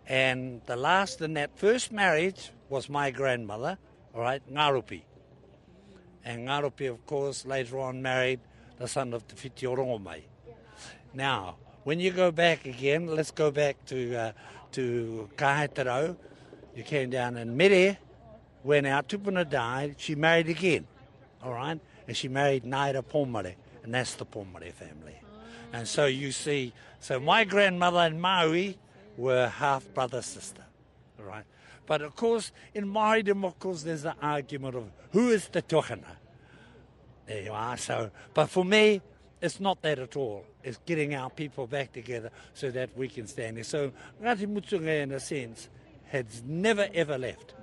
[0.07, 3.77] and the last in that first marriage was my grandmother,
[4.13, 5.01] all right, Ngarupi.
[6.25, 8.41] And Ngarupi, of course, later on married
[8.77, 10.23] the son of Te Whiti Orongomai.
[11.13, 14.31] Now, when you go back again, let's go back to uh,
[14.73, 16.17] to Kahetarau.
[16.75, 17.97] You came down and Mere,
[18.63, 20.87] when our tupuna died, she married again,
[21.43, 21.79] all right?
[22.07, 25.15] And she married Naira Pomare, and that's the Pomare family.
[25.73, 28.77] And so you see, so my grandmother and Maui
[29.17, 30.63] were half brother sister,
[31.19, 31.45] all right?
[31.85, 36.17] But of course, in Māoridom, of course, there's the argument of who is the tohana.
[37.25, 37.77] There you are.
[37.77, 39.01] So, but for me,
[39.41, 40.45] it's not that at all.
[40.63, 43.63] It's getting our people back together so that we can stand there.
[43.63, 45.69] So Ngāti Mutunga, in a sense,
[46.09, 47.55] has never ever left.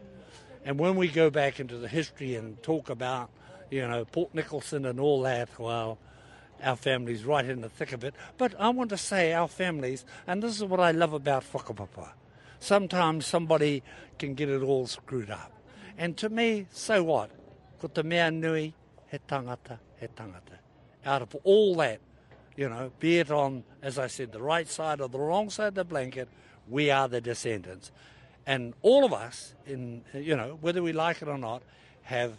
[0.69, 3.31] And when we go back into the history and talk about,
[3.71, 5.97] you know, Port Nicholson and all that, well,
[6.63, 8.15] our family's right in the thick of it.
[8.37, 12.11] But I want to say our families, and this is what I love about whakapapa.
[12.61, 13.83] Sometimes somebody
[14.19, 15.55] can get it all screwed up.
[15.97, 17.31] And to me, so what?
[17.81, 18.75] Ko te mea nui,
[19.11, 20.59] he tangata, he tangata.
[21.07, 22.01] Out of all that,
[22.57, 25.69] you know, be it on, as I said, the right side or the wrong side
[25.69, 26.29] of the blanket,
[26.69, 27.91] we are the descendants.
[28.49, 31.63] And all of us, in uh, you know, whether we like it or not,
[32.05, 32.39] have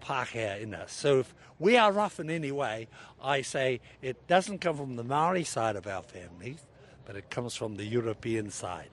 [0.00, 0.90] Pākehā in us.
[0.90, 2.88] So if we are rough in any way,
[3.22, 6.64] I say it doesn't come from the Maori side of our families,
[7.04, 8.88] but it comes from the European side.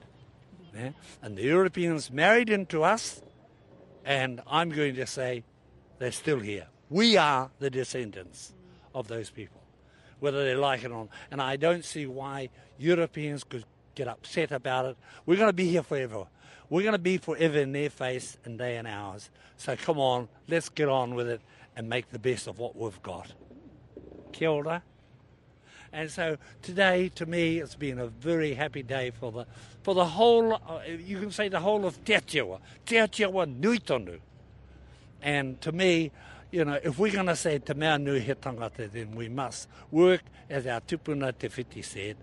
[0.76, 0.90] Yeah?
[1.22, 3.22] And the Europeans married into us,
[4.04, 5.44] and I'm going to say
[5.98, 6.66] they're still here.
[6.90, 8.52] We are the descendants
[8.94, 9.62] of those people,
[10.20, 11.08] whether they like it or not.
[11.30, 14.96] And I don't see why Europeans could get upset about it.
[15.24, 16.26] We're going to be here forever.
[16.68, 19.30] We're going to be forever in their face and they in ours.
[19.56, 21.40] So come on, let's get on with it
[21.76, 23.32] and make the best of what we've got.
[24.32, 24.82] Kia ora.
[25.92, 29.46] And so today, to me, it's been a very happy day for the
[29.82, 30.54] for the whole.
[30.54, 32.60] Uh, you can say the whole of Te Atiawa.
[32.86, 34.18] Te Atiawa nui tonu.
[35.20, 36.10] And to me,
[36.50, 39.68] you know, if we're going to say te mea nui he tangata, then we must
[39.90, 42.16] work as our tupuna te whiti said.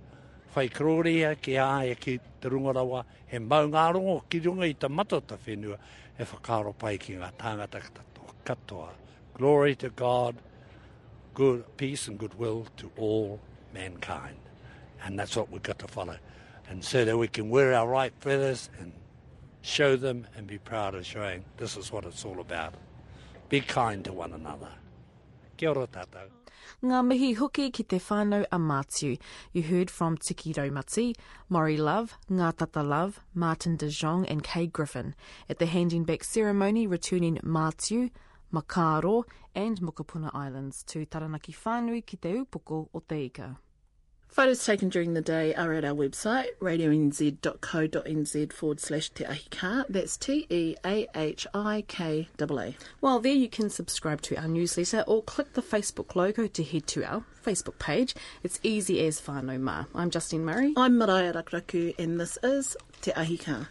[0.54, 4.88] Whai kroria ki e ki te rungarawa, he mau ngā rongo ki runga i ta
[4.88, 5.78] matata whenua,
[6.18, 7.82] e whakaro pai ki ngā tāngata
[8.44, 8.90] katoa.
[9.36, 10.36] Glory to God,
[11.34, 13.40] good peace and goodwill to all
[13.74, 14.38] mankind.
[15.04, 16.18] And that's what we've got to follow.
[16.70, 18.92] And so that we can wear our right feathers and
[19.62, 22.74] show them and be proud of showing this is what it's all about.
[23.50, 24.70] Be kind to one another.
[25.58, 26.39] Kia ora tātou.
[26.80, 29.18] Ngā mihi hoki ki te whānau a Mātiu.
[29.52, 31.14] You heard from Tiki Raumati,
[31.50, 35.14] Maury Love, Ngā Tata Love, Martin de Jong and Kay Griffin
[35.50, 38.12] at the handing back ceremony returning Mātiu,
[38.54, 43.58] Makaro and Mokopuna Islands to Taranaki Whānui ki te upoko o te ika.
[44.30, 49.84] Photos taken during the day are at our website, radionz.co.nz forward slash te ahi ka.
[49.90, 52.76] That's T E A H I K A.
[53.00, 56.88] While there, you can subscribe to our newsletter or click the Facebook logo to head
[56.88, 58.16] to our Facebook page.
[58.44, 59.88] It's easy as whānau mā.
[59.96, 60.74] I'm Justine Murray.
[60.78, 63.68] I'm Maraia Rakuraku, and this is Te Ahi Ka.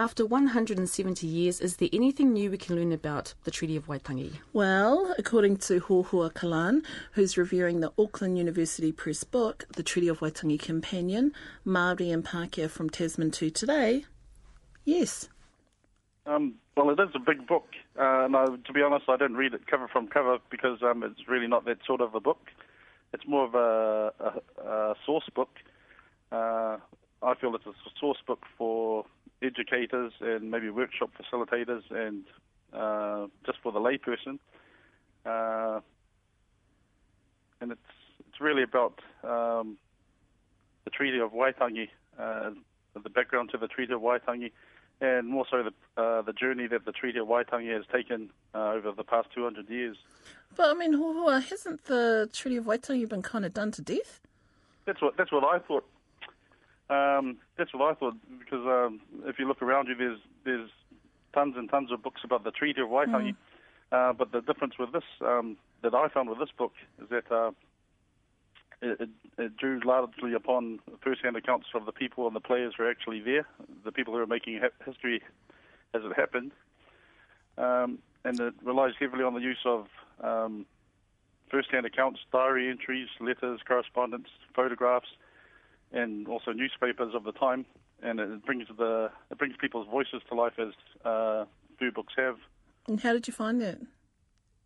[0.00, 4.38] After 170 years, is there anything new we can learn about the Treaty of Waitangi?
[4.54, 10.20] Well, according to Hohua Kalan, who's reviewing the Auckland University Press book, The Treaty of
[10.20, 11.34] Waitangi Companion,
[11.66, 14.06] Māori and Pākehā from Tasman to Today,
[14.86, 15.28] yes.
[16.24, 17.66] Um, well, it is a big book,
[17.98, 21.02] uh, and I, to be honest, I didn't read it cover from cover because um,
[21.02, 22.46] it's really not that sort of a book.
[23.12, 25.50] It's more of a, a, a source book.
[26.32, 26.78] Uh,
[27.22, 29.04] I feel it's a source book for
[29.42, 32.24] educators and maybe workshop facilitators and
[32.72, 34.38] uh, just for the layperson.
[35.24, 35.80] Uh,
[37.60, 37.80] and it's
[38.28, 39.76] it's really about um,
[40.84, 42.50] the Treaty of Waitangi, uh,
[43.02, 44.52] the background to the Treaty of Waitangi,
[45.00, 48.72] and more so the uh, the journey that the Treaty of Waitangi has taken uh,
[48.72, 49.96] over the past 200 years.
[50.56, 54.20] But I mean, Hohua, hasn't the Treaty of Waitangi been kind of done to death?
[54.86, 55.84] That's what that's what I thought.
[56.90, 60.70] Um, that's what I thought because um, if you look around you, there's there's
[61.32, 63.30] tons and tons of books about the Treaty of Waitangi.
[63.30, 63.36] Mm.
[63.92, 66.72] Uh, but the difference with this um, that I found with this book
[67.02, 67.50] is that uh,
[68.82, 72.90] it, it, drew largely upon first-hand accounts of the people and the players who are
[72.90, 73.46] actually there,
[73.84, 75.22] the people who are making history
[75.92, 76.52] as it happened,
[77.58, 79.86] um, and it relies heavily on the use of
[80.22, 80.66] um,
[81.50, 85.08] first-hand accounts, diary entries, letters, correspondence, photographs,
[85.92, 87.66] and also newspapers of the time,
[88.02, 90.72] and it brings the it brings people's voices to life as
[91.04, 91.44] uh,
[91.78, 92.36] few books have.
[92.86, 93.78] And how did you find that?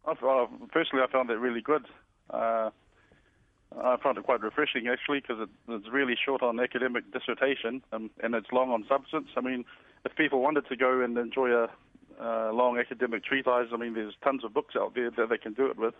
[0.07, 1.87] I, uh, personally, I found it really good.
[2.31, 2.71] Uh,
[3.77, 8.11] I found it quite refreshing actually because it, it's really short on academic dissertation um,
[8.23, 9.29] and it's long on substance.
[9.37, 9.65] I mean,
[10.05, 11.69] if people wanted to go and enjoy a,
[12.21, 15.55] a long academic treatise, I mean, there's tons of books out there that they can
[15.55, 15.95] do it with.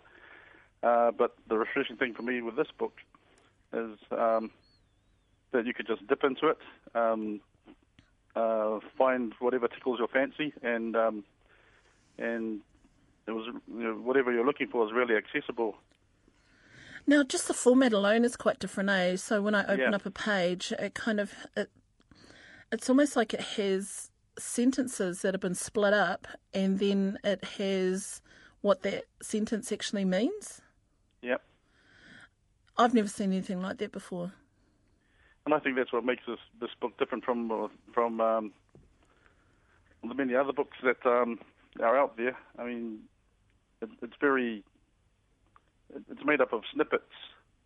[0.83, 2.93] Uh, but the refreshing thing for me with this book
[3.73, 4.51] is um,
[5.55, 6.57] that you could just dip into it,
[6.93, 7.41] um,
[8.35, 11.23] uh, find whatever tickles your fancy, and um,
[12.17, 12.61] and
[13.27, 15.75] it was you know, whatever you're looking for is really accessible.
[17.07, 19.15] Now, just the format alone is quite different, eh?
[19.15, 19.95] So when I open yeah.
[19.95, 21.69] up a page, it kind of it,
[22.71, 28.21] it's almost like it has sentences that have been split up, and then it has
[28.61, 30.61] what that sentence actually means.
[31.21, 31.41] Yep.
[32.77, 34.33] I've never seen anything like that before
[35.45, 38.51] and I think that's what makes this this book different from from um,
[40.07, 41.39] the many other books that um,
[41.81, 42.37] are out there.
[42.57, 42.99] I mean,
[43.81, 44.63] it, it's very
[46.09, 47.03] it's made up of snippets.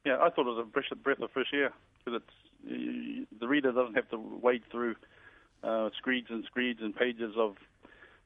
[0.06, 1.72] Yeah, I thought it was a breath of fresh air
[2.04, 4.96] because it's the reader doesn't have to wade through
[5.64, 7.56] uh, screeds and screeds and pages of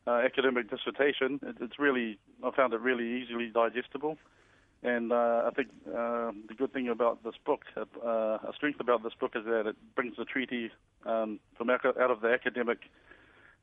[0.08, 1.39] uh, academic dissertation.
[1.43, 4.18] It, it's really, I found it really easily digestible.
[4.84, 9.01] And uh, I think uh, the good thing about this book, uh, a strength about
[9.01, 10.71] this book, is that it brings the treaty
[11.05, 12.79] um, from out of the academic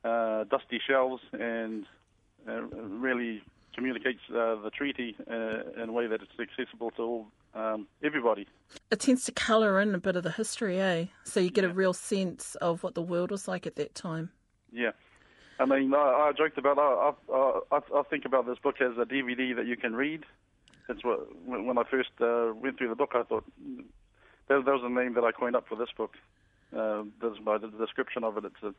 [0.02, 1.84] uh, dusty shelves and
[2.48, 3.42] uh, really
[3.74, 8.46] communicates uh, the treaty uh, in a way that it's accessible to all um, everybody.
[8.90, 11.06] It tends to colour in a bit of the history, eh?
[11.24, 11.70] So you get yeah.
[11.70, 14.30] a real sense of what the world was like at that time.
[14.72, 14.92] Yeah.
[15.58, 16.78] I mean, I, I joked about.
[16.78, 20.24] I, I, I, I think about this book as a DVD that you can read.
[20.90, 23.44] That's what when I first uh, went through the book, I thought
[24.48, 26.14] that, that was the name that I coined up for this book.
[26.76, 28.44] Uh, that's by the description of it.
[28.44, 28.74] It's a,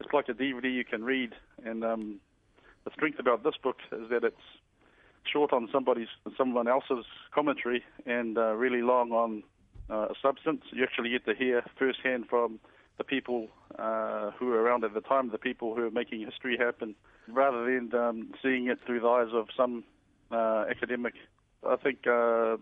[0.00, 1.34] it's like a DVD you can read,
[1.64, 2.16] and um,
[2.84, 4.42] the strength about this book is that it's
[5.32, 9.44] short on somebody's someone else's commentary and uh, really long on
[9.88, 10.62] uh, a substance.
[10.72, 12.58] You actually get to hear firsthand from
[12.98, 13.46] the people
[13.78, 16.96] uh, who were around at the time, the people who are making history happen,
[17.28, 19.84] rather than um, seeing it through the eyes of some
[20.32, 21.14] uh, academic.
[21.64, 22.56] I think uh,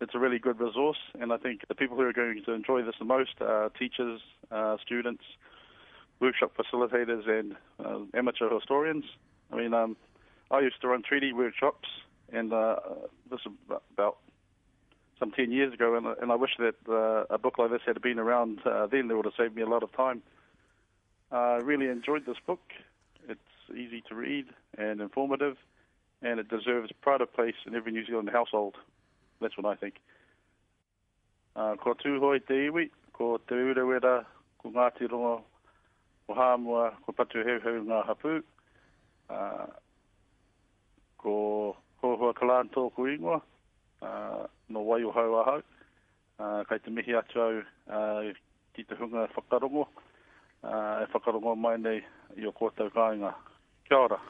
[0.00, 2.82] it's a really good resource, and I think the people who are going to enjoy
[2.82, 5.24] this the most are teachers, uh, students,
[6.20, 9.04] workshop facilitators, and uh, amateur historians.
[9.52, 9.96] I mean, um,
[10.50, 11.88] I used to run treaty workshops,
[12.32, 12.76] and uh,
[13.30, 13.52] this is
[13.94, 14.18] about
[15.18, 18.00] some 10 years ago, and, and I wish that uh, a book like this had
[18.00, 19.10] been around uh, then.
[19.10, 20.22] It would have saved me a lot of time.
[21.30, 22.60] I uh, really enjoyed this book.
[23.28, 23.40] It's
[23.70, 24.46] easy to read
[24.76, 25.56] and informative,
[26.22, 28.76] and it deserves pride of place in every New Zealand household.
[29.40, 29.94] That's what I think.
[31.56, 34.24] Uh, ko tūhoi te iwi, ko te urawera,
[34.60, 35.40] ko Ngāti Rongo,
[36.26, 38.42] ko Hāmua, ko Patu Heuheu Ngā Hapu,
[39.30, 39.66] uh,
[41.18, 43.40] ko hohua kalan tōku ingoa,
[44.02, 45.62] uh, no wai o hau ahau,
[46.38, 47.58] uh, kai te mihi atu au
[47.90, 48.32] uh,
[48.76, 49.88] ki te hunga whakarongo,
[50.62, 51.98] uh, e whakarongo mai nei
[52.36, 53.34] i o kōtau kāinga.
[53.88, 54.20] Kia ora.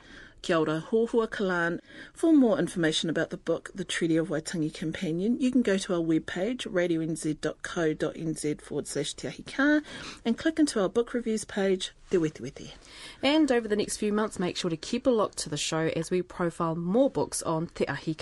[0.43, 1.80] Kia ora, Hohua Kalan.
[2.12, 5.95] For more information about the book, The Treaty of Waitangi Companion, you can go to
[5.95, 9.80] our webpage, radionz.co.nz forward slash Te Ahi Kaa,
[10.24, 12.72] and click into our book reviews page, Te Weti Weti.
[13.22, 15.91] And over the next few months, make sure to keep a look to the show
[15.97, 18.14] as we profile more books on Te Ahi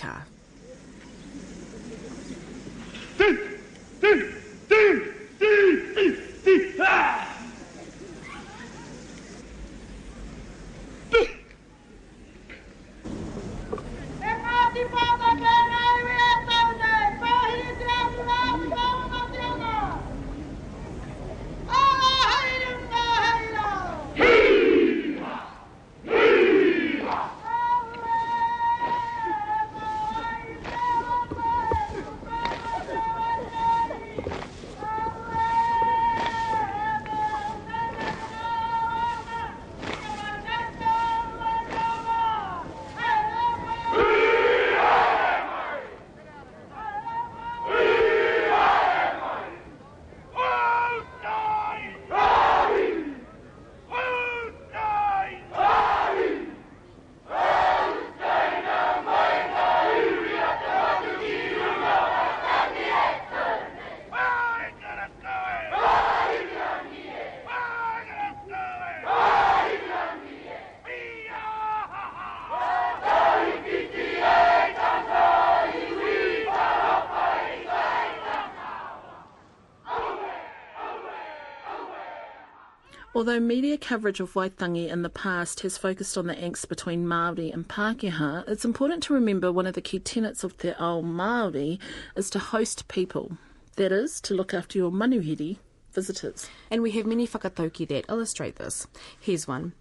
[83.19, 87.53] Although media coverage of Waitangi in the past has focused on the angst between Māori
[87.53, 91.81] and Pākehā, it's important to remember one of the key tenets of Te Ao Māori
[92.15, 93.37] is to host people.
[93.75, 95.59] That is, to look after your manuhiri
[95.93, 96.49] visitors.
[96.71, 98.87] And we have many whakatauki that illustrate this.
[99.19, 99.73] Here's one.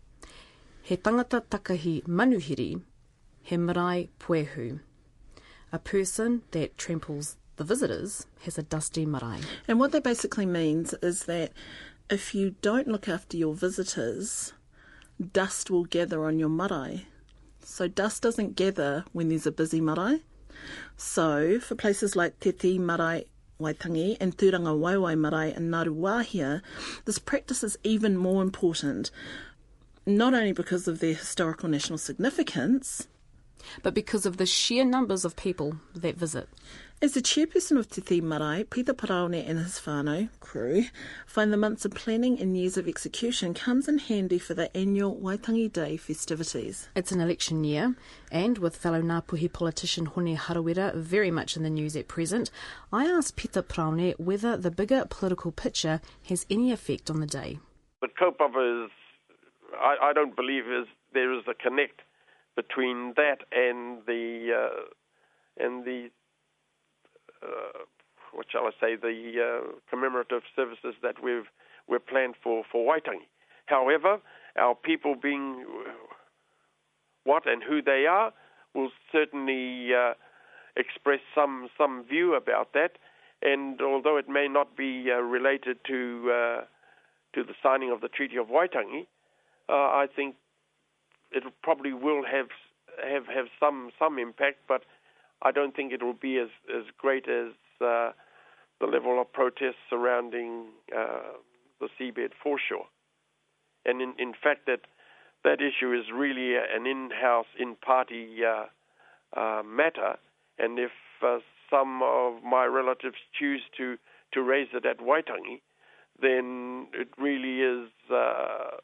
[0.81, 2.81] He tangata takahi manuhiri,
[3.43, 4.79] he marae puehu.
[5.71, 9.41] A person that tramples the visitors has a dusty marae.
[9.67, 11.51] And what that basically means is that
[12.09, 14.53] if you don't look after your visitors,
[15.33, 17.05] dust will gather on your marae.
[17.59, 20.21] So dust doesn't gather when there's a busy marae.
[20.95, 23.25] So for places like Te Tii Marae
[23.59, 26.61] Waitangi and Turangawaewae Marae and Ngaruawāhia,
[27.05, 29.11] this practice is even more important,
[30.05, 33.07] not only because of their historical national significance,
[33.83, 36.49] but because of the sheer numbers of people that visit.
[36.99, 40.85] As the chairperson of Te Tii Marae, Peter Paraone and his whānau, crew,
[41.27, 45.15] find the months of planning and years of execution comes in handy for the annual
[45.15, 46.89] Waitangi Day festivities.
[46.95, 47.95] It's an election year,
[48.31, 52.49] and with fellow Ngāpuhi politician Hone Harawira very much in the news at present,
[52.91, 57.59] I asked Peter Paraone whether the bigger political picture has any effect on the day.
[58.01, 58.91] the kaupapa is,
[59.79, 62.01] I, I don't believe is there is a connect
[62.57, 66.09] between that and the uh, and the
[67.41, 67.85] uh,
[68.33, 71.47] what shall I say the uh, commemorative services that we've
[71.87, 73.27] we're planned for for Waitangi.
[73.67, 74.17] However,
[74.59, 75.65] our people being
[77.23, 78.33] what and who they are
[78.73, 80.13] will certainly uh,
[80.75, 82.93] express some some view about that.
[83.43, 86.61] And although it may not be uh, related to uh,
[87.35, 89.05] to the signing of the Treaty of Waitangi,
[89.69, 90.35] I think
[91.31, 92.47] it probably will have
[93.03, 94.83] have have some some impact, but
[95.41, 98.11] I don't think it will be as as great as uh,
[98.79, 101.33] the level of protests surrounding uh,
[101.79, 102.87] the seabed foreshore.
[103.85, 104.81] And in, in fact, that
[105.43, 110.17] that issue is really an in-house, in-party uh, uh, matter.
[110.59, 110.91] And if
[111.23, 111.37] uh,
[111.69, 113.97] some of my relatives choose to
[114.33, 115.61] to raise it at Waitangi,
[116.21, 118.77] then it really is uh,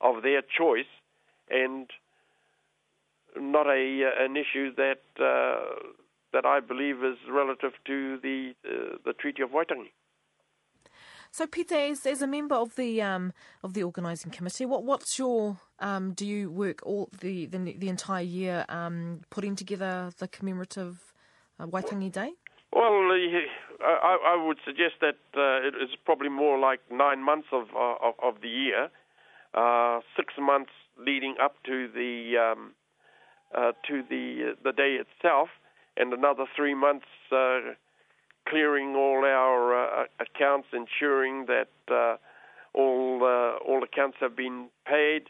[0.00, 0.86] of their choice
[1.50, 1.88] and
[3.36, 5.90] not a uh, an issue that uh,
[6.32, 9.92] that I believe is relative to the uh, the Treaty of Waitangi.
[11.30, 13.32] So, Peter, as, as a member of the um,
[13.62, 17.88] of the organising committee, what what's your um, do you work all the the, the
[17.88, 21.12] entire year um, putting together the commemorative
[21.60, 22.32] uh, Waitangi Day?
[22.72, 22.92] Well,
[23.80, 28.08] I, I would suggest that uh, it is probably more like nine months of uh,
[28.08, 28.90] of, of the year,
[29.54, 32.72] uh, six months leading up to the um,
[33.56, 35.48] uh, to the the day itself,
[35.96, 37.74] and another three months uh,
[38.48, 42.16] clearing all our uh, accounts, ensuring that uh,
[42.74, 45.24] all uh, all accounts have been paid,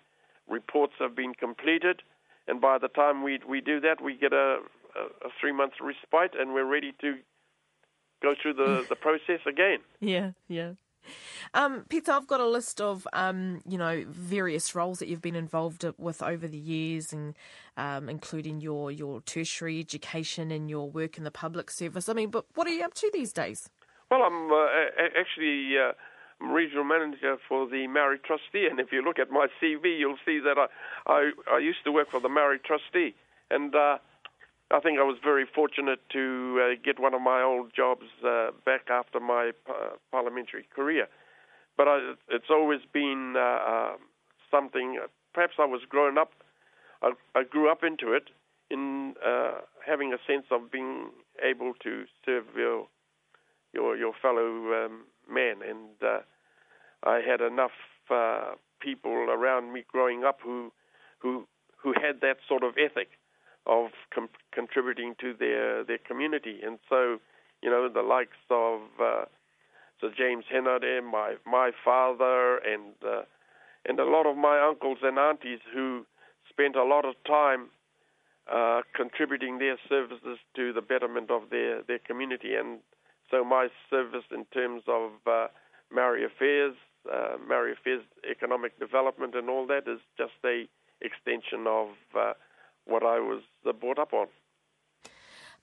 [0.48, 2.02] reports have been completed,
[2.46, 4.58] and by the time we we do that, we get a,
[4.96, 7.16] a, a three month respite, and we're ready to
[8.22, 9.78] go through the, the process again.
[10.00, 10.72] Yeah, yeah.
[11.54, 15.36] Um, Peter, I've got a list of um, you know various roles that you've been
[15.36, 17.34] involved with over the years, and
[17.76, 22.08] um, including your your tertiary education and your work in the public service.
[22.08, 23.70] I mean, but what are you up to these days?
[24.10, 24.66] Well, I'm uh,
[25.18, 25.92] actually uh,
[26.40, 30.38] regional manager for the Maori Trustee, and if you look at my CV, you'll see
[30.40, 30.66] that I
[31.06, 33.14] I, I used to work for the Maori Trustee,
[33.50, 33.98] and uh,
[34.70, 38.48] I think I was very fortunate to uh, get one of my old jobs uh,
[38.66, 41.08] back after my uh, parliamentary career.
[41.76, 43.92] But I, it's always been uh, uh,
[44.50, 44.98] something.
[45.32, 46.32] Perhaps I was growing up.
[47.02, 48.28] I, I grew up into it
[48.70, 51.10] in uh, having a sense of being
[51.42, 52.88] able to serve your
[53.72, 55.88] your your fellow um, man, and
[57.04, 57.70] I had enough
[58.80, 60.72] people around me growing up who
[61.20, 61.46] who
[61.76, 63.17] who had that sort of ethic
[63.68, 66.60] of com- contributing to their their community.
[66.64, 67.18] And so,
[67.62, 69.24] you know, the likes of uh,
[70.00, 73.22] Sir James Henare, my my father, and uh,
[73.84, 76.06] and a lot of my uncles and aunties who
[76.48, 77.68] spent a lot of time
[78.52, 82.54] uh, contributing their services to the betterment of their their community.
[82.54, 82.78] And
[83.30, 85.48] so, my service in terms of uh,
[85.92, 86.74] Maori affairs,
[87.12, 90.68] uh, affairs, economic development, and all that is just a
[91.00, 91.88] extension of
[92.18, 92.32] uh,
[92.88, 94.26] what I was uh, brought up on.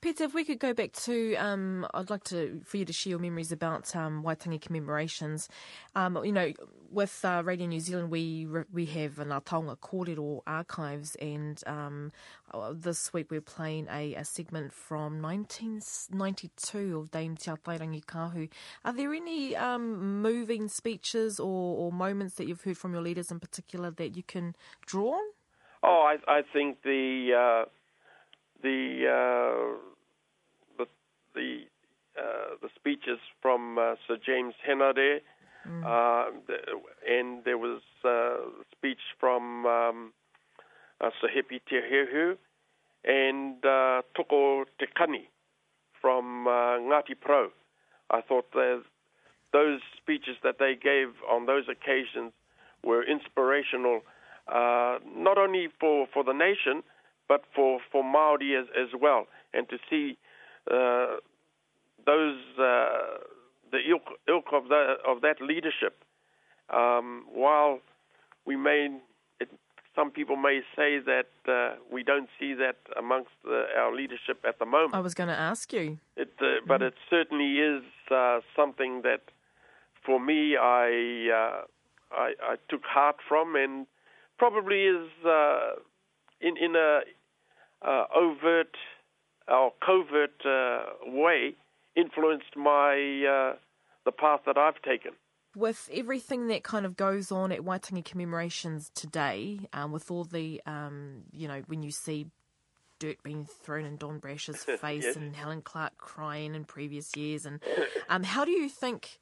[0.01, 3.11] Peter, if we could go back to, um, I'd like to for you to share
[3.11, 5.49] your memories about um, Waitangi commemorations.
[5.95, 6.53] Um, you know,
[6.91, 12.11] with uh, Radio New Zealand, we we have an Taonga Kōrero archives, and um,
[12.53, 18.49] uh, this week we're playing a, a, segment from 1992 of Dame Te Atairangikaahu.
[18.83, 23.31] Are there any um, moving speeches or, or moments that you've heard from your leaders
[23.31, 24.55] in particular that you can
[24.85, 25.34] draw on?
[25.87, 27.69] Oh, I, I think the uh,
[28.63, 29.77] the uh,
[30.79, 30.85] the
[31.35, 31.59] the,
[32.17, 35.19] uh, the speeches from uh, Sir James Henare,
[35.69, 35.83] mm.
[35.85, 36.31] Uh,
[37.07, 40.13] and there was uh, a speech from um,
[41.21, 42.35] Sir Hepi Te Heuheu
[43.03, 45.27] and uh, Toko Te Kani
[46.01, 47.49] from Ngati Porou.
[48.09, 48.81] I thought that
[49.53, 52.33] those speeches that they gave on those occasions
[52.83, 54.01] were inspirational
[54.47, 56.83] uh, not only for, for the nation,
[57.27, 59.27] but for, for Maori as, as well.
[59.53, 60.17] And to see
[60.69, 61.17] uh,
[62.05, 63.17] those, uh,
[63.71, 66.03] the ilk, ilk of, the, of that leadership,
[66.69, 67.79] um, while
[68.45, 68.89] we may,
[69.39, 69.49] it,
[69.95, 74.59] some people may say that uh, we don't see that amongst the, our leadership at
[74.59, 74.93] the moment.
[74.93, 75.97] I was going to ask you.
[76.15, 79.21] It, uh, but it certainly is uh, something that,
[80.05, 81.57] for me, I,
[82.11, 83.87] I, I took heart from and
[84.37, 85.75] probably is uh,
[86.41, 86.99] in in a
[87.85, 88.75] uh, overt
[89.47, 91.55] or covert uh, way
[91.95, 92.93] influenced my
[93.25, 93.55] uh,
[94.05, 95.11] the path that I've taken.
[95.55, 100.61] with everything that kind of goes on at Waitangi commemorations today, um, with all the,
[100.65, 102.27] um, you know, when you see
[102.99, 105.15] dirt being thrown in Don Brash's face Yes.
[105.15, 107.61] and Helen Clark crying in previous years, and
[108.09, 109.19] um, how do you think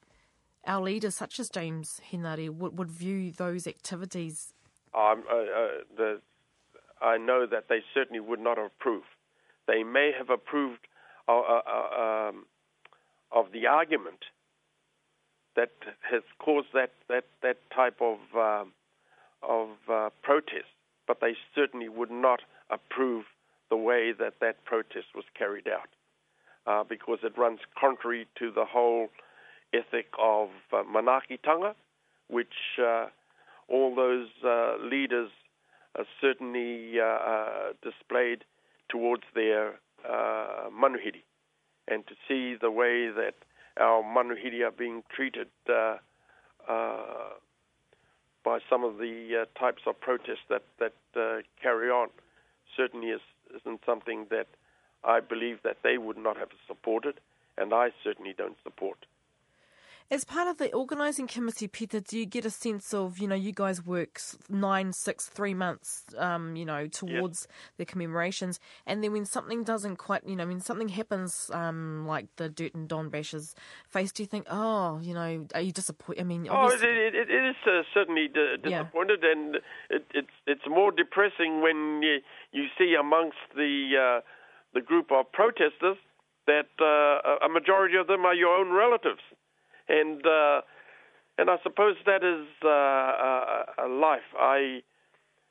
[0.66, 4.52] our leaders, such as James Henare, would, would view those activities?
[4.96, 6.20] Um, uh, uh, the,
[7.00, 9.02] I know that they certainly would not approve.
[9.66, 10.86] They may have approved
[11.28, 12.46] uh, uh, uh, um,
[13.32, 14.24] of the argument
[15.56, 15.70] that
[16.10, 18.72] has caused that, that, that type of, um
[19.46, 20.72] of uh, protest,
[21.06, 22.40] but they certainly would not
[22.70, 23.26] approve
[23.68, 29.08] the way that that protest was carried out because it runs contrary to the whole
[29.74, 31.74] ethic of uh, manakitanga,
[32.28, 32.78] which
[33.68, 35.30] all those uh, leaders
[36.20, 38.44] certainly uh, uh, displayed
[38.88, 41.22] towards their uh, manuhiri.
[41.86, 43.34] And to see the way that
[43.78, 45.98] our manuhiri are being treated by
[48.68, 50.92] some of the types of protests that, that
[51.62, 52.08] carry on
[52.76, 53.20] certainly is,
[53.60, 54.46] isn't something that
[55.04, 57.20] I believe that they would not have supported,
[57.58, 59.06] and I certainly don't support.
[60.10, 63.34] As part of the organising committee, Peter, do you get a sense of, you know,
[63.34, 67.48] you guys work nine, six, three months, um, you know, towards
[67.78, 72.26] the commemorations, and then when something doesn't quite, you know, when something happens, um, like
[72.36, 73.54] the dirt and Don Brash's
[73.88, 76.20] face, do you think, oh, you know, are you disappointed?
[76.20, 78.82] I mean, Oh, it, it, it is uh, certainly d- Yeah.
[78.82, 79.56] disappointed, and
[79.88, 82.18] it, it's it's more depressing when you,
[82.52, 84.20] you see amongst the uh,
[84.74, 85.96] the group of protesters
[86.46, 89.22] that uh, a majority of them are your own relatives,
[89.88, 90.60] and uh,
[91.38, 94.28] and I suppose that is uh, a, a life.
[94.38, 94.82] I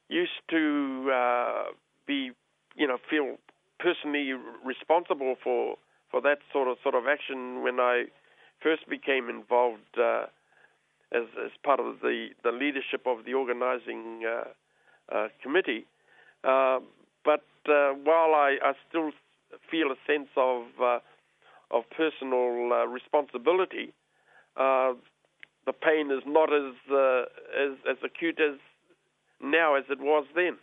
[0.10, 1.64] used to uh,
[2.08, 2.32] be,
[2.76, 3.38] you know, feel
[3.80, 4.34] personally
[4.66, 5.76] responsible for
[6.12, 8.06] for that sort of sort of action when I
[8.62, 9.98] first became involved.
[9.98, 10.26] Uh,
[11.14, 15.86] as, as part of the, the leadership of the organizing uh, uh, committee.
[16.44, 16.80] Uh,
[17.24, 19.12] but uh, while I, I still
[19.70, 21.00] feel a sense of uh,
[21.72, 23.94] of personal responsibility,
[24.58, 24.94] uh,
[25.66, 27.22] the pain is not as, uh,
[27.58, 28.60] as as acute as
[29.42, 30.58] now as it was then.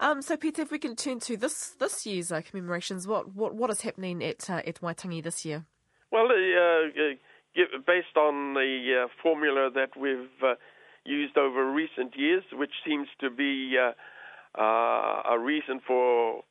[0.00, 3.54] um, so Peter, if we can turn to this this year's uh, commemorations, what, what
[3.54, 5.64] what is happening at uh, at Waitangi this year?
[6.10, 10.54] Well, uh, uh, based on the uh, formula that we've uh,
[11.04, 13.92] used over recent years, which seems to be uh,
[14.60, 16.42] uh, a reason for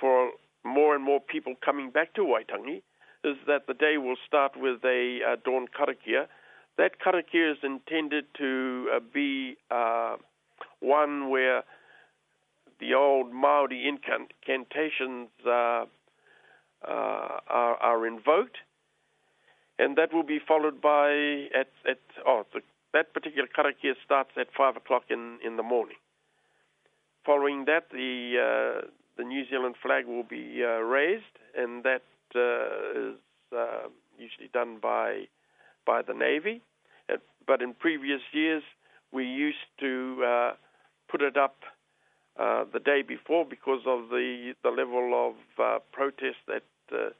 [0.00, 0.30] for
[0.64, 2.82] more and more people coming back to Waitangi,
[3.26, 6.26] is that the day will start with a uh, dawn karakia.
[6.78, 10.16] That karakia is intended to uh, be uh,
[10.80, 11.64] one where
[12.80, 15.86] the old Maori incantations uh, uh,
[16.86, 18.58] are, are invoked
[19.78, 21.10] and that will be followed by
[21.54, 22.60] at at oh the,
[22.92, 25.96] that particular karakia starts at five o'clock in in the morning.
[27.24, 32.02] Following that, the uh, the New Zealand flag will be raised, and that
[32.34, 33.18] is
[33.56, 35.24] uh, usually done by
[35.86, 36.62] by the Navy.
[37.10, 37.16] Uh,
[37.46, 38.62] but in previous years,
[39.12, 40.52] we used to uh,
[41.08, 41.56] put it up
[42.38, 46.64] uh, the day before because of the the level of uh, protest that.
[46.92, 47.10] Uh,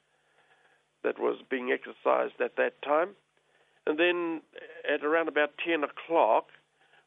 [1.05, 3.11] that was being exercised at that time.
[3.87, 4.41] And then
[4.93, 6.49] at around about 10 o'clock,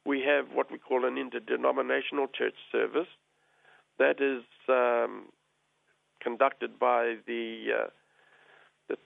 [0.05, 3.09] we have what we call an interdenominational church service
[3.99, 5.25] that is um,
[6.21, 7.87] conducted by the, uh,
[8.87, 8.97] the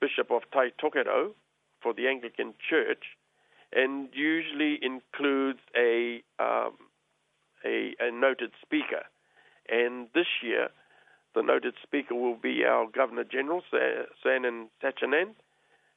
[0.00, 1.32] Bishop of Tai Tokerau
[1.82, 3.04] for the Anglican Church
[3.72, 6.74] and usually includes a, um,
[7.64, 9.04] a, a noted speaker.
[9.68, 10.68] And this year,
[11.34, 15.34] the noted speaker will be our Governor General, Sa- Sanan Satyanand.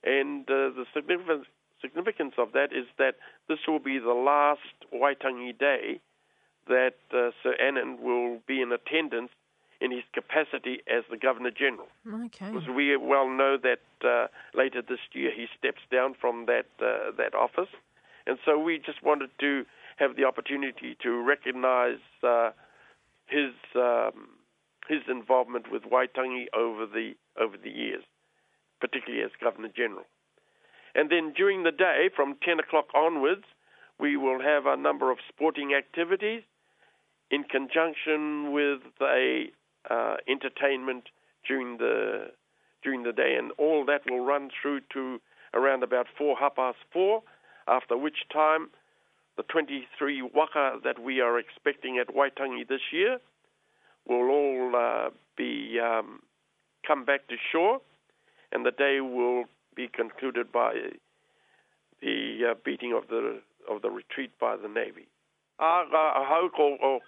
[0.03, 1.45] And uh, the significance,
[1.81, 3.15] significance of that is that
[3.47, 4.59] this will be the last
[4.93, 6.01] Waitangi Day
[6.67, 9.31] that uh, Sir Anand will be in attendance
[9.81, 11.87] in his capacity as the Governor General.
[12.25, 12.51] Okay.
[12.51, 17.11] Because we well know that uh, later this year he steps down from that uh,
[17.17, 17.69] that office,
[18.27, 19.65] and so we just wanted to
[19.97, 22.51] have the opportunity to recognise uh,
[23.27, 24.29] his um,
[24.87, 28.03] his involvement with Waitangi over the over the years,
[28.81, 30.05] particularly as Governor General.
[30.95, 33.43] And then during the day, from 10 o'clock onwards,
[33.99, 36.41] we will have a number of sporting activities
[37.29, 39.51] in conjunction with a
[39.89, 41.05] uh, entertainment
[41.47, 42.31] during the
[42.83, 45.19] during the day, and all that will run through to
[45.53, 47.23] around about four half past four.
[47.67, 48.69] After which time,
[49.37, 53.19] the 23 waka that we are expecting at Waitangi this year
[54.07, 56.21] will all uh, be um,
[56.85, 57.79] come back to shore,
[58.51, 60.73] and the day will be concluded by
[62.01, 65.07] the uh, beating of the of the retreat by the Navy.
[65.59, 66.99] A uh, ko,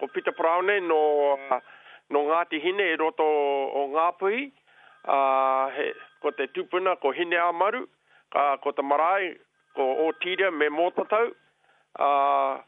[2.11, 4.49] no Ngāti Hine e roto o Ngāpuhi,
[5.07, 5.91] uh, he,
[6.21, 7.85] ko te tupuna ko Hine Amaru,
[8.33, 9.35] ka, ko te marae
[9.75, 10.11] ko o
[10.51, 11.31] me Mōtatau,
[11.99, 12.61] uh,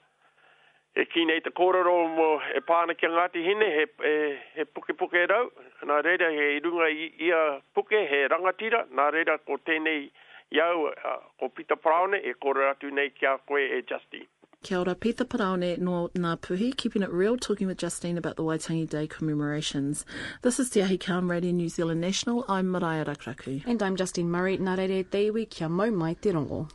[0.94, 4.14] e kīnei te kōrero mo e pāna ki ngāti hine he, e,
[4.56, 5.50] he puke puke rau.
[5.90, 7.42] Nā reira he irunga i, ia
[7.74, 8.86] puke he rangatira.
[8.94, 10.12] Nā reira ko tēnei
[10.54, 14.30] iau uh, ko Peter Praone e kōrero atu nei ki a koe e Justine.
[14.64, 18.44] Kia ora, Peter Paraone no Ngā Puhi, keeping it real, talking with Justine about the
[18.44, 20.06] Waitangi Day commemorations.
[20.42, 22.46] This is Te Ahi Kaum Radio New Zealand National.
[22.48, 23.68] I'm Maraia Rakuraku.
[23.68, 24.58] And I'm Justine Murray.
[24.58, 26.70] Nā reire te iwi kia mau mai te rongo.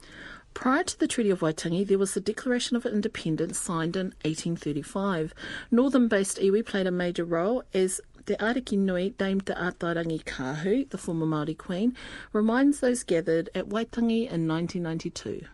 [0.53, 5.33] Prior to the Treaty of Waitangi, there was the Declaration of Independence signed in 1835.
[5.71, 11.25] Northern based iwi played a major role as Te Arikinui, Dame Te Atairangikaahu, the former
[11.25, 11.97] Māori Queen,
[12.35, 15.47] reminds those gathered at Waitangi in 1992.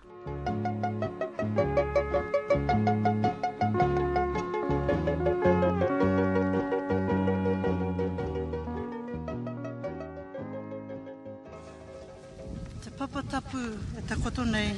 [14.15, 14.71] E koto nei,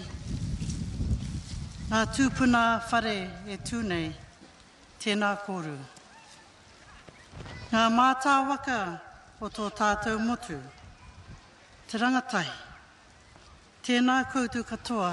[1.91, 3.16] ngā tūpuna whare
[3.53, 4.07] e tūnei,
[5.03, 5.74] tēnā kōru.
[7.68, 8.78] Ngā mātā waka
[9.41, 10.57] o tō tātou motu,
[11.84, 12.47] te rangatai,
[13.84, 15.12] tēnā koutu katoa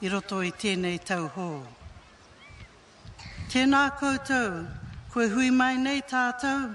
[0.00, 1.50] i roto i tēnei tau hō.
[3.52, 4.62] Tēnā koutou,
[5.12, 6.70] koe hui mai nei tātou,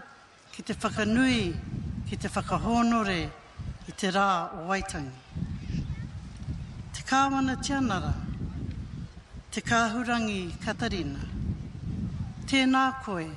[0.53, 1.41] ki te whakanui,
[2.05, 3.21] ki te whakahonore,
[3.88, 5.57] i te rā o Waitangi.
[7.08, 8.10] Kāwana tianara,
[9.55, 11.22] te kāhurangi Katarina.
[12.51, 13.30] Tēnā koe,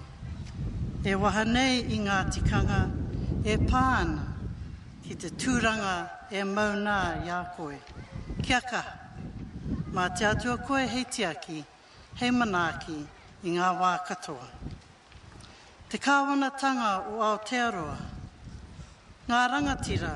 [1.07, 2.81] e waha nei i ngā tikanga,
[3.47, 4.25] e pāna
[5.05, 5.93] ki te tūranga
[6.35, 7.79] e maunā i a koe.
[8.43, 8.97] Kia kaha,
[9.95, 11.63] mā te atua koe hei tiaki,
[12.19, 14.51] hei manaaki i ngā wā katoa.
[15.87, 17.97] Te kāwanatanga o Aotearoa,
[19.31, 20.13] ngā rangatira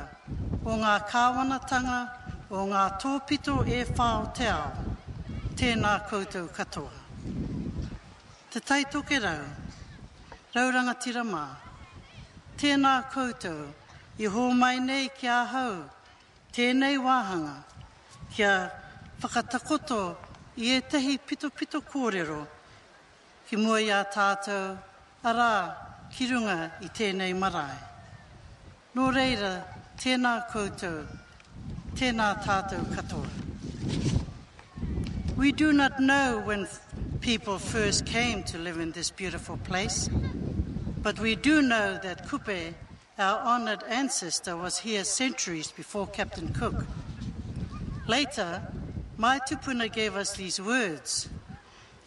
[0.67, 4.71] o ngā kāwanatanga o ngā tōpito e whao te ao,
[5.57, 6.91] tēnā koutou katoa.
[8.51, 9.41] Te taitoke rau,
[10.55, 11.57] raurangatira mā,
[12.61, 13.65] tēnā koutou
[14.19, 15.85] i hō mai nei ki a hau,
[16.53, 17.65] tēnei wāhanga,
[18.35, 18.71] kia
[19.23, 20.17] whakatakoto
[20.57, 22.47] i e tehi pito pito kōrero,
[23.49, 24.77] ki mua i a tātou,
[25.25, 25.75] arā
[26.13, 27.81] ki runga i tēnei marae.
[28.95, 29.65] Nō reira,
[29.99, 31.24] tēnā koutou,
[31.95, 33.29] tēnā tātou katoa.
[35.37, 36.67] We do not know when
[37.21, 40.09] people first came to live in this beautiful place,
[41.03, 42.75] but we do know that Kupe,
[43.19, 46.85] our honoured ancestor, was here centuries before Captain Cook.
[48.09, 48.61] Later,
[49.17, 51.29] my Tupuna gave us these words,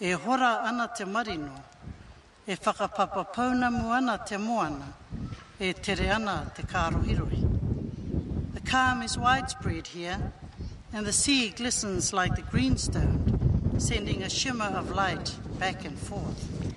[0.01, 1.63] e hora ana te marino,
[2.45, 4.93] e whakapapa pauna muana te moana,
[5.59, 7.46] e tere ana te kārohiroi.
[8.67, 10.33] Calm is widespread here,
[10.91, 16.75] and the sea glistens like the greenstone, sending a shimmer of light back and forth.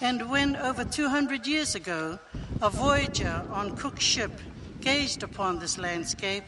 [0.00, 2.18] And when over 200 years ago,
[2.60, 4.32] a voyager on Cook's ship
[4.80, 6.42] gazed upon this landscape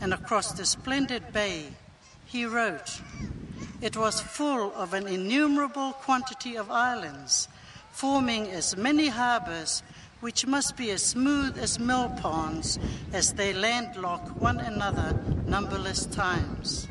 [0.00, 1.66] and across the splendid bay,
[2.26, 3.00] he wrote,
[3.80, 7.46] It was full of an innumerable quantity of islands,
[7.92, 9.84] forming as many harbours
[10.20, 12.78] which must be as smooth as mill ponds
[13.12, 16.88] as they landlock one another numberless times.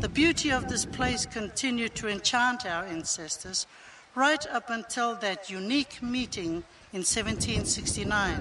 [0.00, 3.66] The beauty of this place continued to enchant our ancestors
[4.14, 8.36] right up until that unique meeting in 1769,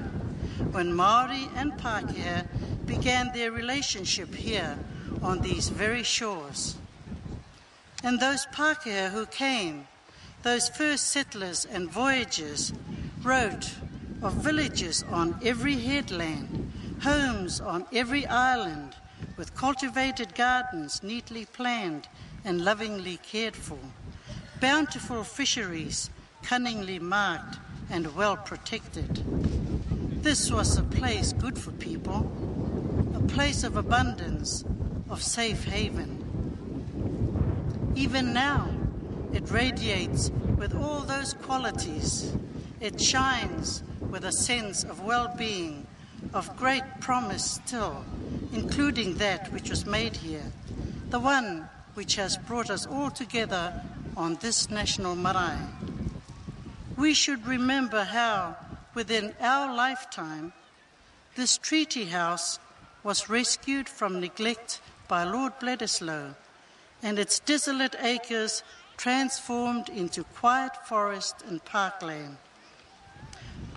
[0.71, 2.47] when Maori and Pākehā
[2.85, 4.77] began their relationship here
[5.21, 6.75] on these very shores.
[8.03, 9.87] And those Pākehā who came,
[10.45, 12.71] those first settlers and voyagers,
[13.23, 13.73] wrote
[14.21, 16.71] of villages on every headland,
[17.01, 18.95] homes on every island,
[19.37, 22.07] with cultivated gardens neatly planned
[22.43, 23.79] and lovingly cared for,
[24.61, 26.11] bountiful fisheries
[26.43, 27.57] cunningly marked
[27.89, 29.23] and well protected.
[30.21, 32.31] This was a place good for people,
[33.15, 34.63] a place of abundance,
[35.09, 36.21] of safe haven.
[37.95, 38.69] Even now,
[39.33, 42.33] it radiates with all those qualities.
[42.79, 45.87] It shines with a sense of well being,
[46.33, 48.03] of great promise still,
[48.53, 50.51] including that which was made here,
[51.09, 53.81] the one which has brought us all together
[54.17, 55.57] on this national marae.
[56.97, 58.55] We should remember how,
[58.93, 60.53] within our lifetime,
[61.35, 62.59] this treaty house
[63.03, 66.35] was rescued from neglect by Lord Bledisloe
[67.03, 68.63] and its desolate acres
[68.97, 72.37] transformed into quiet forest and parkland.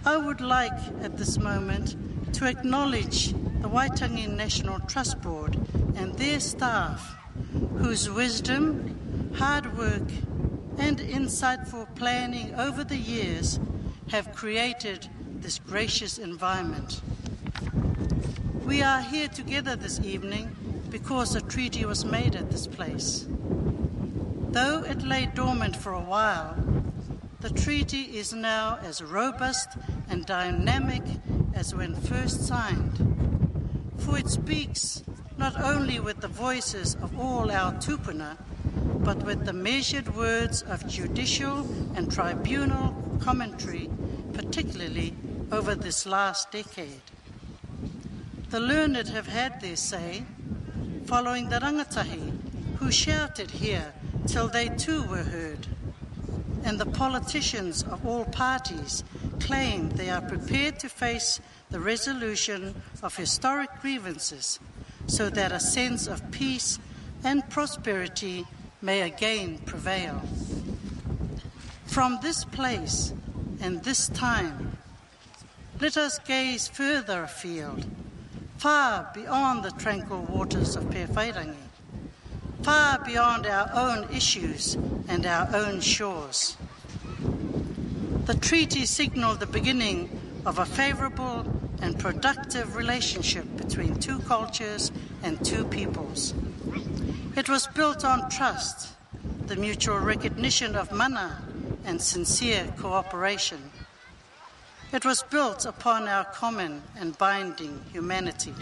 [0.04, 1.96] I would like at this moment
[2.34, 5.58] to acknowledge the Waitangi National Trust Board
[5.96, 7.16] and their staff,
[7.78, 10.08] whose wisdom, hard work,
[10.78, 13.58] and insightful planning over the years
[14.10, 15.08] have created
[15.40, 17.00] this gracious environment.
[18.64, 20.54] We are here together this evening
[20.90, 23.26] because a treaty was made at this place.
[24.51, 26.57] Though it lay dormant for a while,
[27.40, 29.68] the treaty is now as robust
[30.09, 31.03] and dynamic
[31.53, 32.96] as when first signed,
[33.99, 35.05] for it speaks
[35.36, 38.38] not only with the voices of all our tupuna,
[39.05, 43.90] but with the measured words of judicial and tribunal commentary,
[44.32, 45.14] particularly
[45.53, 47.03] over this last decade.
[48.49, 50.24] The learned have had their say,
[51.05, 53.92] following the rangatahi, who shouted here
[54.28, 55.66] till they too were heard.
[56.64, 59.02] And the politicians of all parties
[59.40, 64.60] claim they are prepared to face the resolution of historic grievances
[65.06, 66.78] so that a sense of peace
[67.24, 68.46] and prosperity
[68.82, 70.22] may again prevail.
[71.86, 73.12] From this place
[73.60, 74.76] and this time,
[75.80, 77.86] let us gaze further afield
[78.58, 81.67] far beyond the tranquil waters of Pewhairangi,
[82.62, 84.74] far beyond our own issues
[85.09, 86.56] and our own shores.
[88.26, 91.46] The treaty signaled the beginning of a favourable
[91.80, 94.90] and productive relationship between two cultures
[95.22, 96.34] and two peoples.
[97.36, 98.88] It was built on trust,
[99.46, 101.42] the mutual recognition of mana,
[101.84, 103.70] and sincere cooperation.
[104.92, 108.54] It was built upon our common and binding humanity.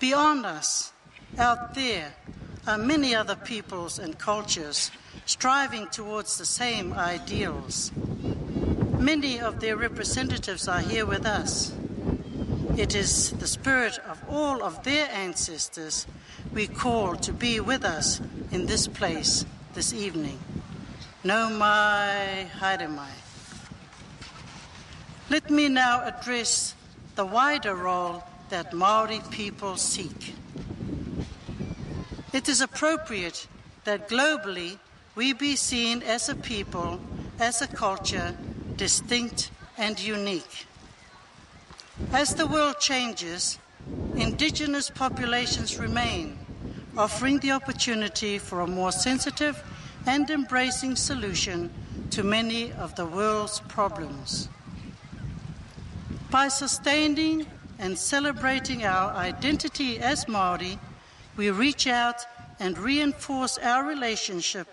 [0.00, 0.92] Beyond us,
[1.38, 2.12] out there,
[2.66, 4.90] are many other peoples and cultures
[5.26, 7.90] striving towards the same ideals.
[8.98, 11.72] Many of their representatives are here with us.
[12.76, 16.06] It is the spirit of all of their ancestors
[16.52, 18.20] we call to be with us
[18.50, 20.38] in this place this evening.
[21.24, 23.10] No mai, haere mai.
[25.30, 26.74] Let me now address
[27.14, 30.34] the wider role that Maori people seek.
[32.32, 33.46] It is appropriate
[33.84, 34.78] that globally
[35.14, 36.98] we be seen as a people,
[37.38, 38.34] as a culture,
[38.76, 40.66] distinct and unique.
[42.10, 43.58] As the world changes,
[44.16, 46.38] indigenous populations remain,
[46.96, 49.62] offering the opportunity for a more sensitive
[50.06, 51.70] and embracing solution
[52.10, 54.48] to many of the world's problems.
[56.30, 57.46] By sustaining
[57.78, 60.78] and celebrating our identity as Maori,
[61.36, 62.26] we reach out
[62.58, 64.68] and reinforce our relationship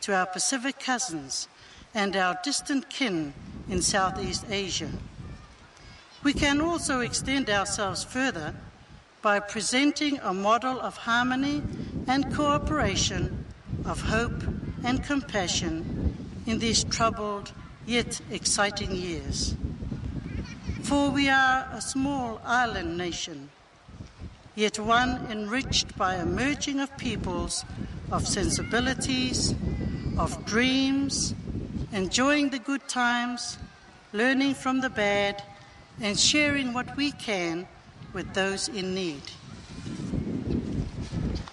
[0.00, 1.48] to our Pacific cousins
[1.94, 3.32] and our distant kin
[3.68, 4.90] in Southeast Asia.
[6.22, 8.54] We can also extend ourselves further
[9.22, 11.62] by presenting a model of harmony
[12.06, 13.44] and cooperation,
[13.84, 14.42] of hope
[14.84, 16.14] and compassion
[16.46, 17.52] in these troubled
[17.86, 19.54] yet exciting years.
[20.82, 23.48] For we are a small island nation,
[24.54, 27.64] yet one enriched by a merging of peoples,
[28.12, 29.54] of sensibilities,
[30.18, 31.34] of dreams,
[31.92, 33.58] enjoying the good times,
[34.12, 35.42] learning from the bad,
[36.00, 37.66] and sharing what we can
[38.12, 39.22] with those in need.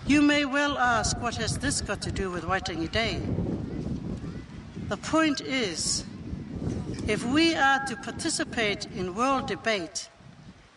[0.05, 3.21] You may well ask, what has this got to do with Waitangi Day?
[4.89, 6.03] The point is,
[7.07, 10.09] if we are to participate in world debate,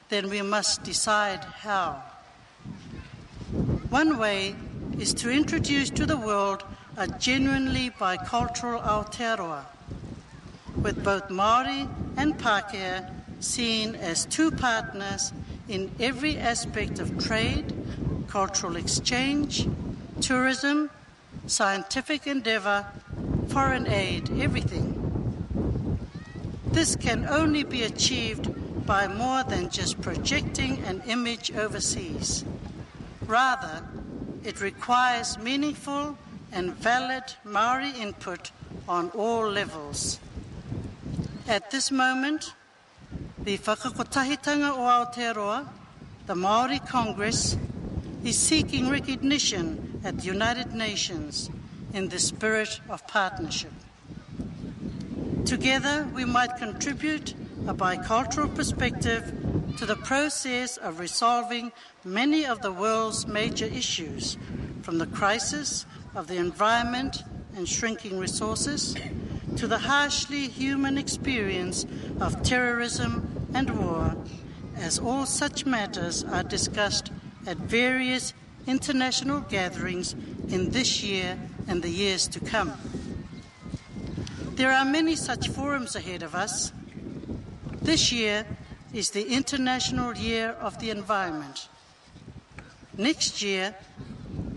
[0.08, 2.02] then we must decide how.
[3.90, 4.56] One way
[4.98, 6.64] is to introduce to the world
[6.96, 9.64] a genuinely bicultural Aotearoa,
[10.80, 13.10] with both Maori and Pākehā
[13.40, 15.32] seen as two partners
[15.68, 17.72] in every aspect of trade,
[18.28, 19.68] cultural exchange,
[20.20, 20.90] tourism,
[21.46, 22.86] scientific endeavour,
[23.48, 25.98] foreign aid, everything.
[26.66, 32.44] This can only be achieved by more than just projecting an image overseas.
[33.26, 33.82] Rather,
[34.44, 36.18] it requires meaningful
[36.52, 38.50] and valid Maori input
[38.86, 40.20] on all levels.
[41.48, 42.52] At this moment,
[43.38, 45.66] the Whakakotahitanga o Aotearoa,
[46.26, 47.56] the Maori Congress,
[48.24, 51.50] is seeking recognition at the United Nations
[51.92, 53.72] in the spirit of partnership.
[55.44, 57.34] Together, we might contribute
[57.66, 59.43] a bicultural perspective
[59.76, 61.72] to the process of resolving
[62.04, 64.36] many of the world's major issues,
[64.82, 67.22] from the crisis of the environment
[67.56, 68.94] and shrinking resources
[69.56, 71.86] to the harshly human experience
[72.20, 74.16] of terrorism and war,
[74.76, 77.10] as all such matters are discussed
[77.46, 78.34] at various
[78.66, 80.14] international gatherings
[80.48, 82.72] in this year and the years to come.
[84.54, 86.72] There are many such forums ahead of us.
[87.82, 88.46] This year
[88.94, 91.68] is the International Year of the Environment.
[92.96, 93.74] Next year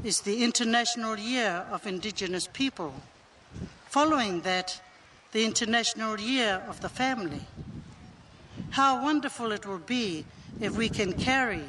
[0.03, 2.93] is the International Year of Indigenous People.
[3.87, 4.79] Following that,
[5.31, 7.41] the International Year of the Family.
[8.69, 10.23] How wonderful it will be
[10.61, 11.63] if we can carry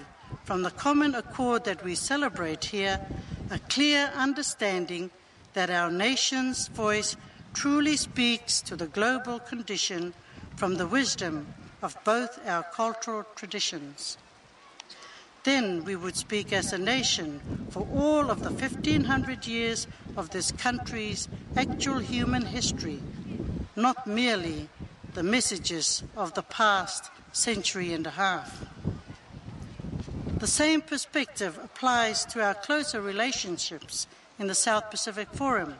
[0.45, 3.01] from the common accord that we celebrate here
[3.51, 5.11] a clear understanding
[5.55, 7.17] that our nation's voice
[7.55, 10.13] truly speaks to the global condition
[10.57, 11.47] from the wisdom
[11.83, 14.19] of both our cultural traditions.
[15.45, 20.53] Then we would speak as a nation for all of the 1500 years of this
[20.53, 23.01] country's actual human history,
[23.77, 24.69] not merely
[25.15, 28.65] the messages of the past century and a half.
[30.39, 34.07] The same perspective applies to our closer relationships
[34.39, 35.75] in the South Pacific Forum.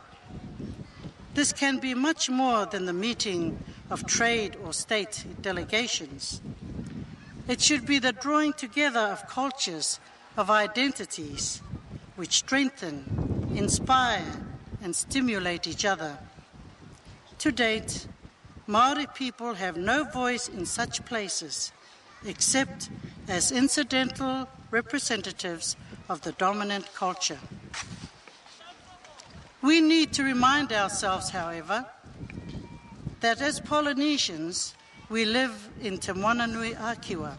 [1.33, 6.41] This can be much more than the meeting of trade or state delegations.
[7.47, 9.99] It should be the drawing together of cultures,
[10.35, 11.61] of identities,
[12.15, 14.45] which strengthen, inspire,
[14.81, 16.17] and stimulate each other.
[17.39, 18.07] To date,
[18.67, 21.71] Maori people have no voice in such places
[22.25, 22.89] except
[23.27, 25.75] as incidental representatives
[26.09, 27.39] of the dominant culture.
[29.61, 31.85] We need to remind ourselves, however,
[33.19, 34.73] that as Polynesians,
[35.09, 37.35] we live in Te Moananui-a-Kiwa.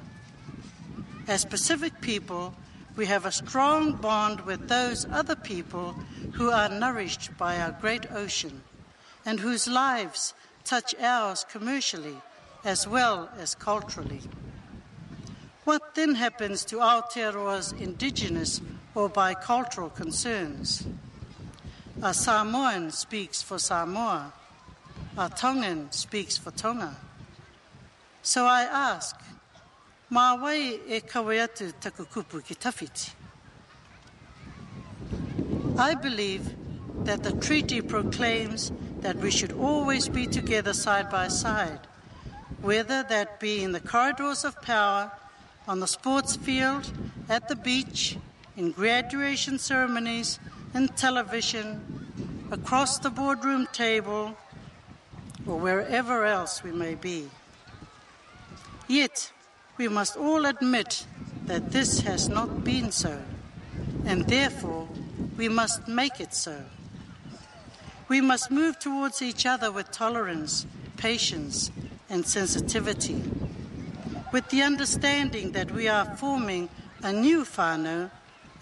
[1.26, 2.54] As Pacific people,
[2.94, 5.94] we have a strong bond with those other people
[6.32, 8.62] who are nourished by our great ocean
[9.24, 12.16] and whose lives touch ours commercially
[12.64, 14.20] as well as culturally.
[15.64, 18.60] What then happens to Aotearoa's indigenous
[18.94, 20.86] or bicultural concerns?
[22.03, 24.32] A Samoan speaks for Samoa.
[25.18, 26.96] A Tongan speaks for Tonga.
[28.22, 29.20] So I ask,
[30.11, 31.46] mā wai e kawe
[31.78, 33.11] taku kupu ki tawhiti?
[35.78, 36.55] I believe
[37.05, 41.80] that the treaty proclaims that we should always be together side by side,
[42.62, 45.12] whether that be in the corridors of power,
[45.68, 46.90] on the sports field,
[47.28, 48.16] at the beach,
[48.57, 50.38] in graduation ceremonies,
[50.74, 54.36] in television, across the boardroom table,
[55.46, 57.28] or wherever else we may be.
[58.88, 59.32] Yet,
[59.76, 61.06] we must all admit
[61.46, 63.20] that this has not been so,
[64.04, 64.88] and therefore
[65.36, 66.64] we must make it so.
[68.08, 70.66] We must move towards each other with tolerance,
[70.96, 71.70] patience,
[72.08, 73.22] and sensitivity,
[74.32, 76.68] with the understanding that we are forming
[77.02, 78.10] a new whānau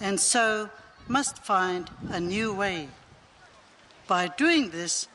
[0.00, 0.70] and so
[1.08, 2.88] must find a new way.
[4.06, 5.08] By doing this,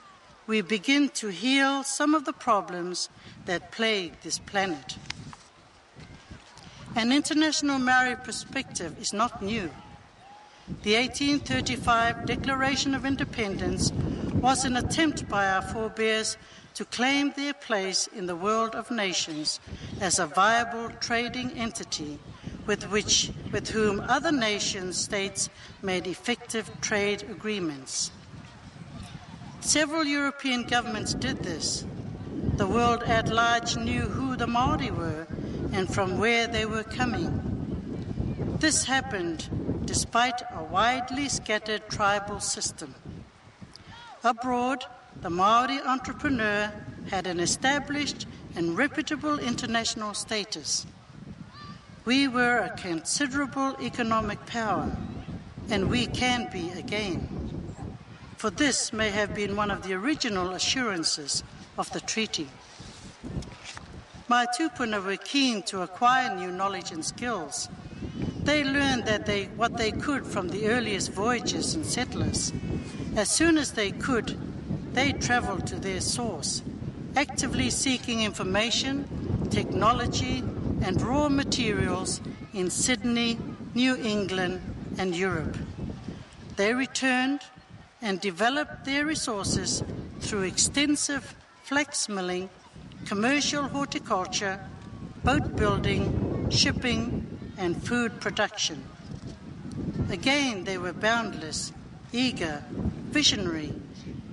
[0.47, 3.09] we begin to heal some of the problems
[3.45, 4.97] that plague this planet.
[6.95, 9.69] An international Maori perspective is not new.
[10.83, 13.91] The 1835 Declaration of Independence
[14.33, 16.37] was an attempt by our forebears
[16.75, 19.59] to claim their place in the world of nations
[20.01, 22.19] as a viable trading entity
[22.65, 25.49] with, which, with whom other nation states
[25.81, 28.11] made effective trade agreements.
[29.59, 31.85] Several European governments did this.
[32.57, 35.25] The world at large knew who the Maori were
[35.71, 38.57] and from where they were coming.
[38.59, 42.95] This happened despite a widely scattered tribal system.
[44.23, 44.85] Abroad,
[45.21, 46.71] the Maori entrepreneur
[47.09, 50.85] had an established and reputable international status.
[52.05, 54.91] We were a considerable economic power,
[55.69, 57.29] and we can be again.
[58.35, 61.45] For this may have been one of the original assurances
[61.77, 62.49] of the treaty.
[64.27, 67.69] My tupuna were keen to acquire new knowledge and skills.
[68.43, 72.51] They learned that they, what they could from the earliest voyagers and settlers.
[73.15, 74.37] As soon as they could,
[74.93, 76.63] they traveled to their source,
[77.15, 79.07] actively seeking information,
[79.49, 80.43] technology,
[80.83, 82.19] and raw materials
[82.53, 83.39] in Sydney,
[83.73, 84.61] New England,
[84.97, 85.57] and Europe.
[86.57, 87.39] They returned
[88.01, 89.81] and developed their resources
[90.19, 92.49] through extensive flax milling,
[93.05, 94.59] commercial horticulture,
[95.23, 97.25] boat building, shipping,
[97.57, 98.83] and food production.
[100.09, 101.71] Again, they were boundless,
[102.11, 102.61] eager,
[103.09, 103.73] visionary,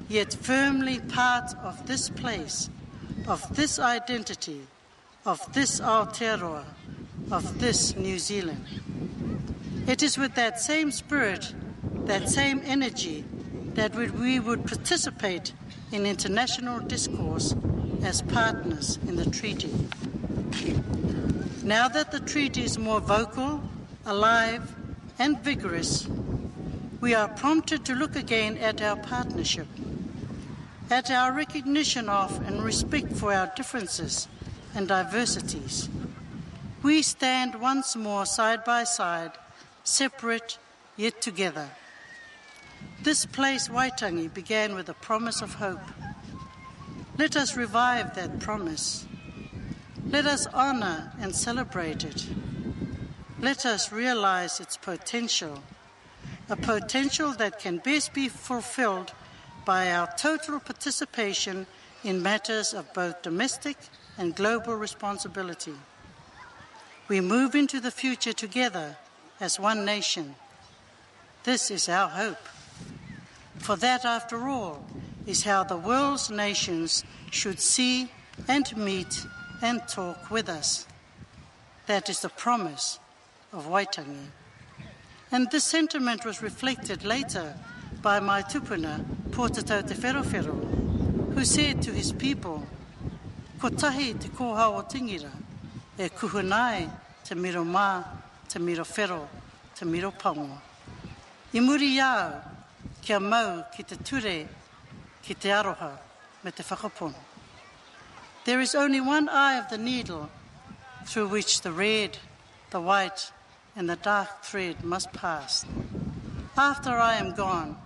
[0.09, 2.69] yet firmly part of this place,
[3.29, 4.63] of this identity,
[5.27, 6.65] of this Aotearoa,
[7.31, 8.65] of this New Zealand.
[9.87, 11.53] It is with that same spirit,
[12.07, 13.25] that same energy,
[13.75, 15.53] that we would participate
[15.93, 17.55] in international discourse
[18.03, 19.73] as partners in the treaty.
[21.63, 23.63] Now that the treaty is more vocal,
[24.07, 24.75] alive,
[25.19, 26.09] and vigorous,
[27.01, 29.67] we are prompted to look again at our partnership,
[30.91, 34.27] at our recognition of and respect for our differences
[34.75, 35.89] and diversities.
[36.83, 39.33] We stand once more side by side,
[39.85, 40.59] separate
[40.97, 41.69] yet together.
[43.03, 45.81] This place, Waitangi, began with a promise of hope.
[47.19, 49.07] Let us revive that promise.
[50.07, 52.27] Let us honor and celebrate it.
[53.39, 55.63] Let us realize its potential,
[56.49, 59.13] a potential that can best be fulfilled
[59.65, 61.67] by our total participation
[62.03, 63.77] in matters of both domestic
[64.21, 65.73] and global responsibility.
[67.09, 68.99] We move into the future together
[69.41, 70.35] as one nation.
[71.45, 72.47] This is our hope.
[73.57, 74.87] For that, after all,
[75.27, 78.11] is how the world's nations should see
[78.47, 79.27] and meet
[79.63, 80.87] and talk with us.
[81.87, 83.01] That is the promise
[83.55, 84.29] of Waitangi.
[85.33, 87.55] And this sentiment was reflected later
[88.03, 92.67] by my tupuna, Pōtatau Te Wherowhero, who said to his people,
[93.61, 95.29] Ko tahi te kōha o tingira,
[95.99, 96.89] e kuhunai
[97.23, 98.03] te miro mā,
[98.49, 99.29] te miro whero,
[99.77, 100.57] te miro pango.
[101.53, 102.41] I muri iau,
[103.03, 104.49] kia mau ki te ture,
[105.23, 105.91] ki te aroha,
[106.43, 107.21] me te whakapono.
[108.47, 110.31] There is only one eye of the needle
[111.05, 112.17] through which the red,
[112.71, 113.31] the white,
[113.77, 115.67] and the dark thread must pass.
[116.57, 117.77] After I am gone,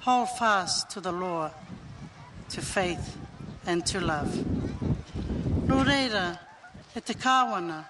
[0.00, 1.50] hold fast to the law,
[2.50, 3.16] to faith,
[3.66, 4.44] and to love.
[5.68, 6.22] Nō reira,
[6.96, 7.82] e te kāwana,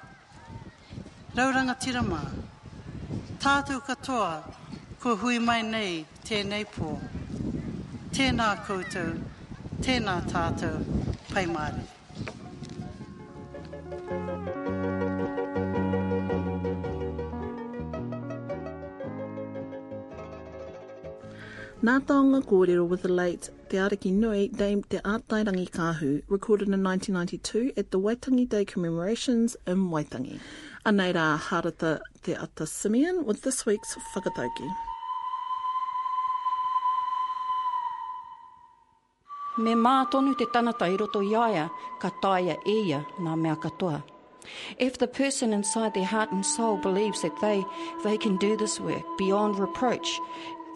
[1.38, 2.18] rauranga tirama,
[3.38, 4.32] tātou katoa,
[4.98, 6.96] ko hui mai nei tēnei pō.
[8.18, 9.12] Tēnā koutou,
[9.86, 10.80] tēnā tātou,
[11.30, 11.84] pai māre.
[21.86, 26.82] Nā taonga kōrero with the late Te Ariki Nui Dame Te Ātairangi Kāhu, recorded in
[26.82, 30.40] 1992 at the Waitangi Day commemorations in Waitangi.
[30.86, 34.70] Anei rā harata Te Ata Simeon with this week's whakatauki.
[39.58, 41.68] Me mā tonu te tanata i roto i aia,
[42.00, 44.02] ka taia ia nā mea katoa.
[44.78, 47.66] If the person inside their heart and soul believes that they,
[48.02, 50.18] they can do this work beyond reproach,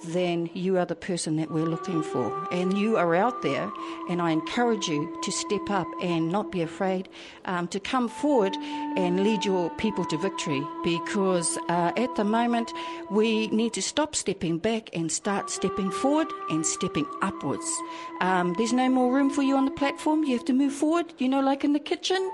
[0.04, 2.48] then you are the person that we're looking for.
[2.50, 3.70] And you are out there,
[4.08, 7.08] and I encourage you to step up and not be afraid
[7.44, 8.54] um, to come forward
[8.96, 12.72] and lead your people to victory because uh, at the moment
[13.10, 17.66] we need to stop stepping back and start stepping forward and stepping upwards.
[18.20, 21.12] Um, there's no more room for you on the platform, you have to move forward,
[21.18, 22.30] you know, like in the kitchen.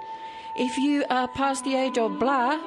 [0.57, 2.59] If you are past the age of blah,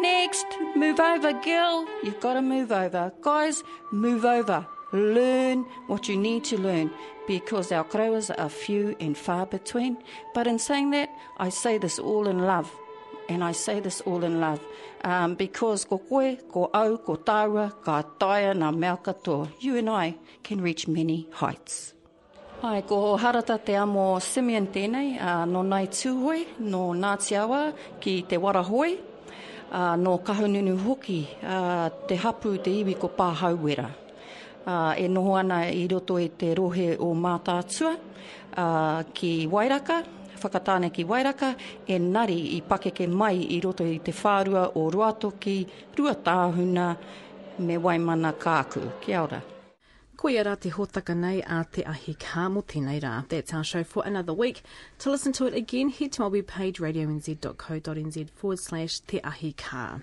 [0.00, 1.86] Next, move over, girl.
[2.02, 3.12] You've got to move over.
[3.22, 4.66] Guys, move over.
[4.92, 6.90] Learn what you need to learn
[7.26, 9.96] because our growers are few and far between.
[10.34, 12.70] But in saying that, I say this all in love.
[13.28, 14.60] And I say this all in love
[15.02, 19.48] um, because ko koe, ko au, ko taua, ka taia na mea katoa.
[19.60, 21.94] You and I can reach many heights.
[22.62, 28.22] Ai, ko harata te amo Simeon tēnei, uh, no nai tūhoe, no Ngāti Awa, ki
[28.22, 28.98] te Warahoi,
[29.72, 33.88] uh, no kahununu hoki uh, te hapu te iwi ko pāhauera.
[34.66, 40.02] Uh, e noho ana i roto e te rohe o mātātua uh, ki Wairaka,
[40.42, 41.54] whakatāne ki Wairaka,
[41.86, 45.60] e nari i pakeke mai i roto i te whārua o Ruatoki,
[45.96, 46.94] Ruatāhuna,
[47.58, 48.90] me Waimana Kāku.
[49.00, 49.55] Kia ora.
[50.26, 53.28] Ko rā te hōtaka nei a te ahi kā mo tēnei rā.
[53.28, 54.64] That's our show for another week.
[54.98, 60.02] To listen to it again, head to our webpage radionz.co.nz forward slash te ahi kā.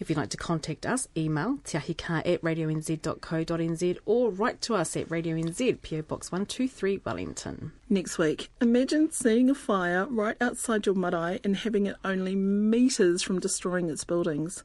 [0.00, 5.10] If you'd like to contact us, email teahika at radionz.co.nz or write to us at
[5.10, 7.72] Radio NZ, PO Box 123 Wellington.
[7.90, 13.22] Next week, imagine seeing a fire right outside your marae and having it only metres
[13.22, 14.62] from destroying its buildings.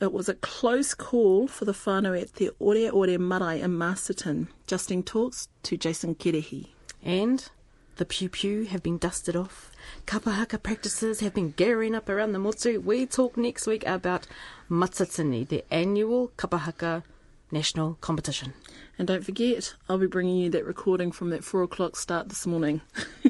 [0.00, 4.48] It was a close call for the whānau at the Ore Ore Marae in Masterton.
[4.66, 6.68] Justine talks to Jason Kerehi.
[7.04, 7.48] And
[7.96, 9.70] The piupiu have been dusted off.
[10.06, 12.80] Kapahaka practices have been gearing up around the motu.
[12.80, 14.26] We talk next week about
[14.70, 17.02] Matatini, the annual Kapahaka
[17.50, 18.54] national competition.
[18.98, 22.46] And don't forget, I'll be bringing you that recording from that four o'clock start this
[22.46, 22.80] morning.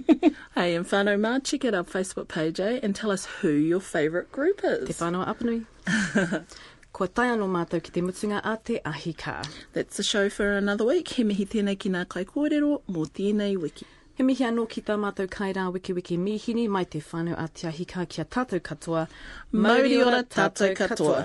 [0.55, 3.81] hey, and whānau mā, check out our Facebook page, eh, and tell us who your
[3.81, 4.89] favourite group is.
[4.89, 5.67] Te whānau apanui.
[6.93, 9.39] Ko tai anō mātou ki te mutunga a te ahika.
[9.73, 11.09] That's the show for another week.
[11.09, 13.87] He mihi tēnei ki ngā kai kōrero mō tēnei wiki.
[14.15, 17.69] He mihi anō ki tā mātou kairā wiki wiki mihini mai te whānau a te
[17.71, 19.07] ahika ki a tātou katoa.
[19.53, 21.23] Mauri ora tātou katoa.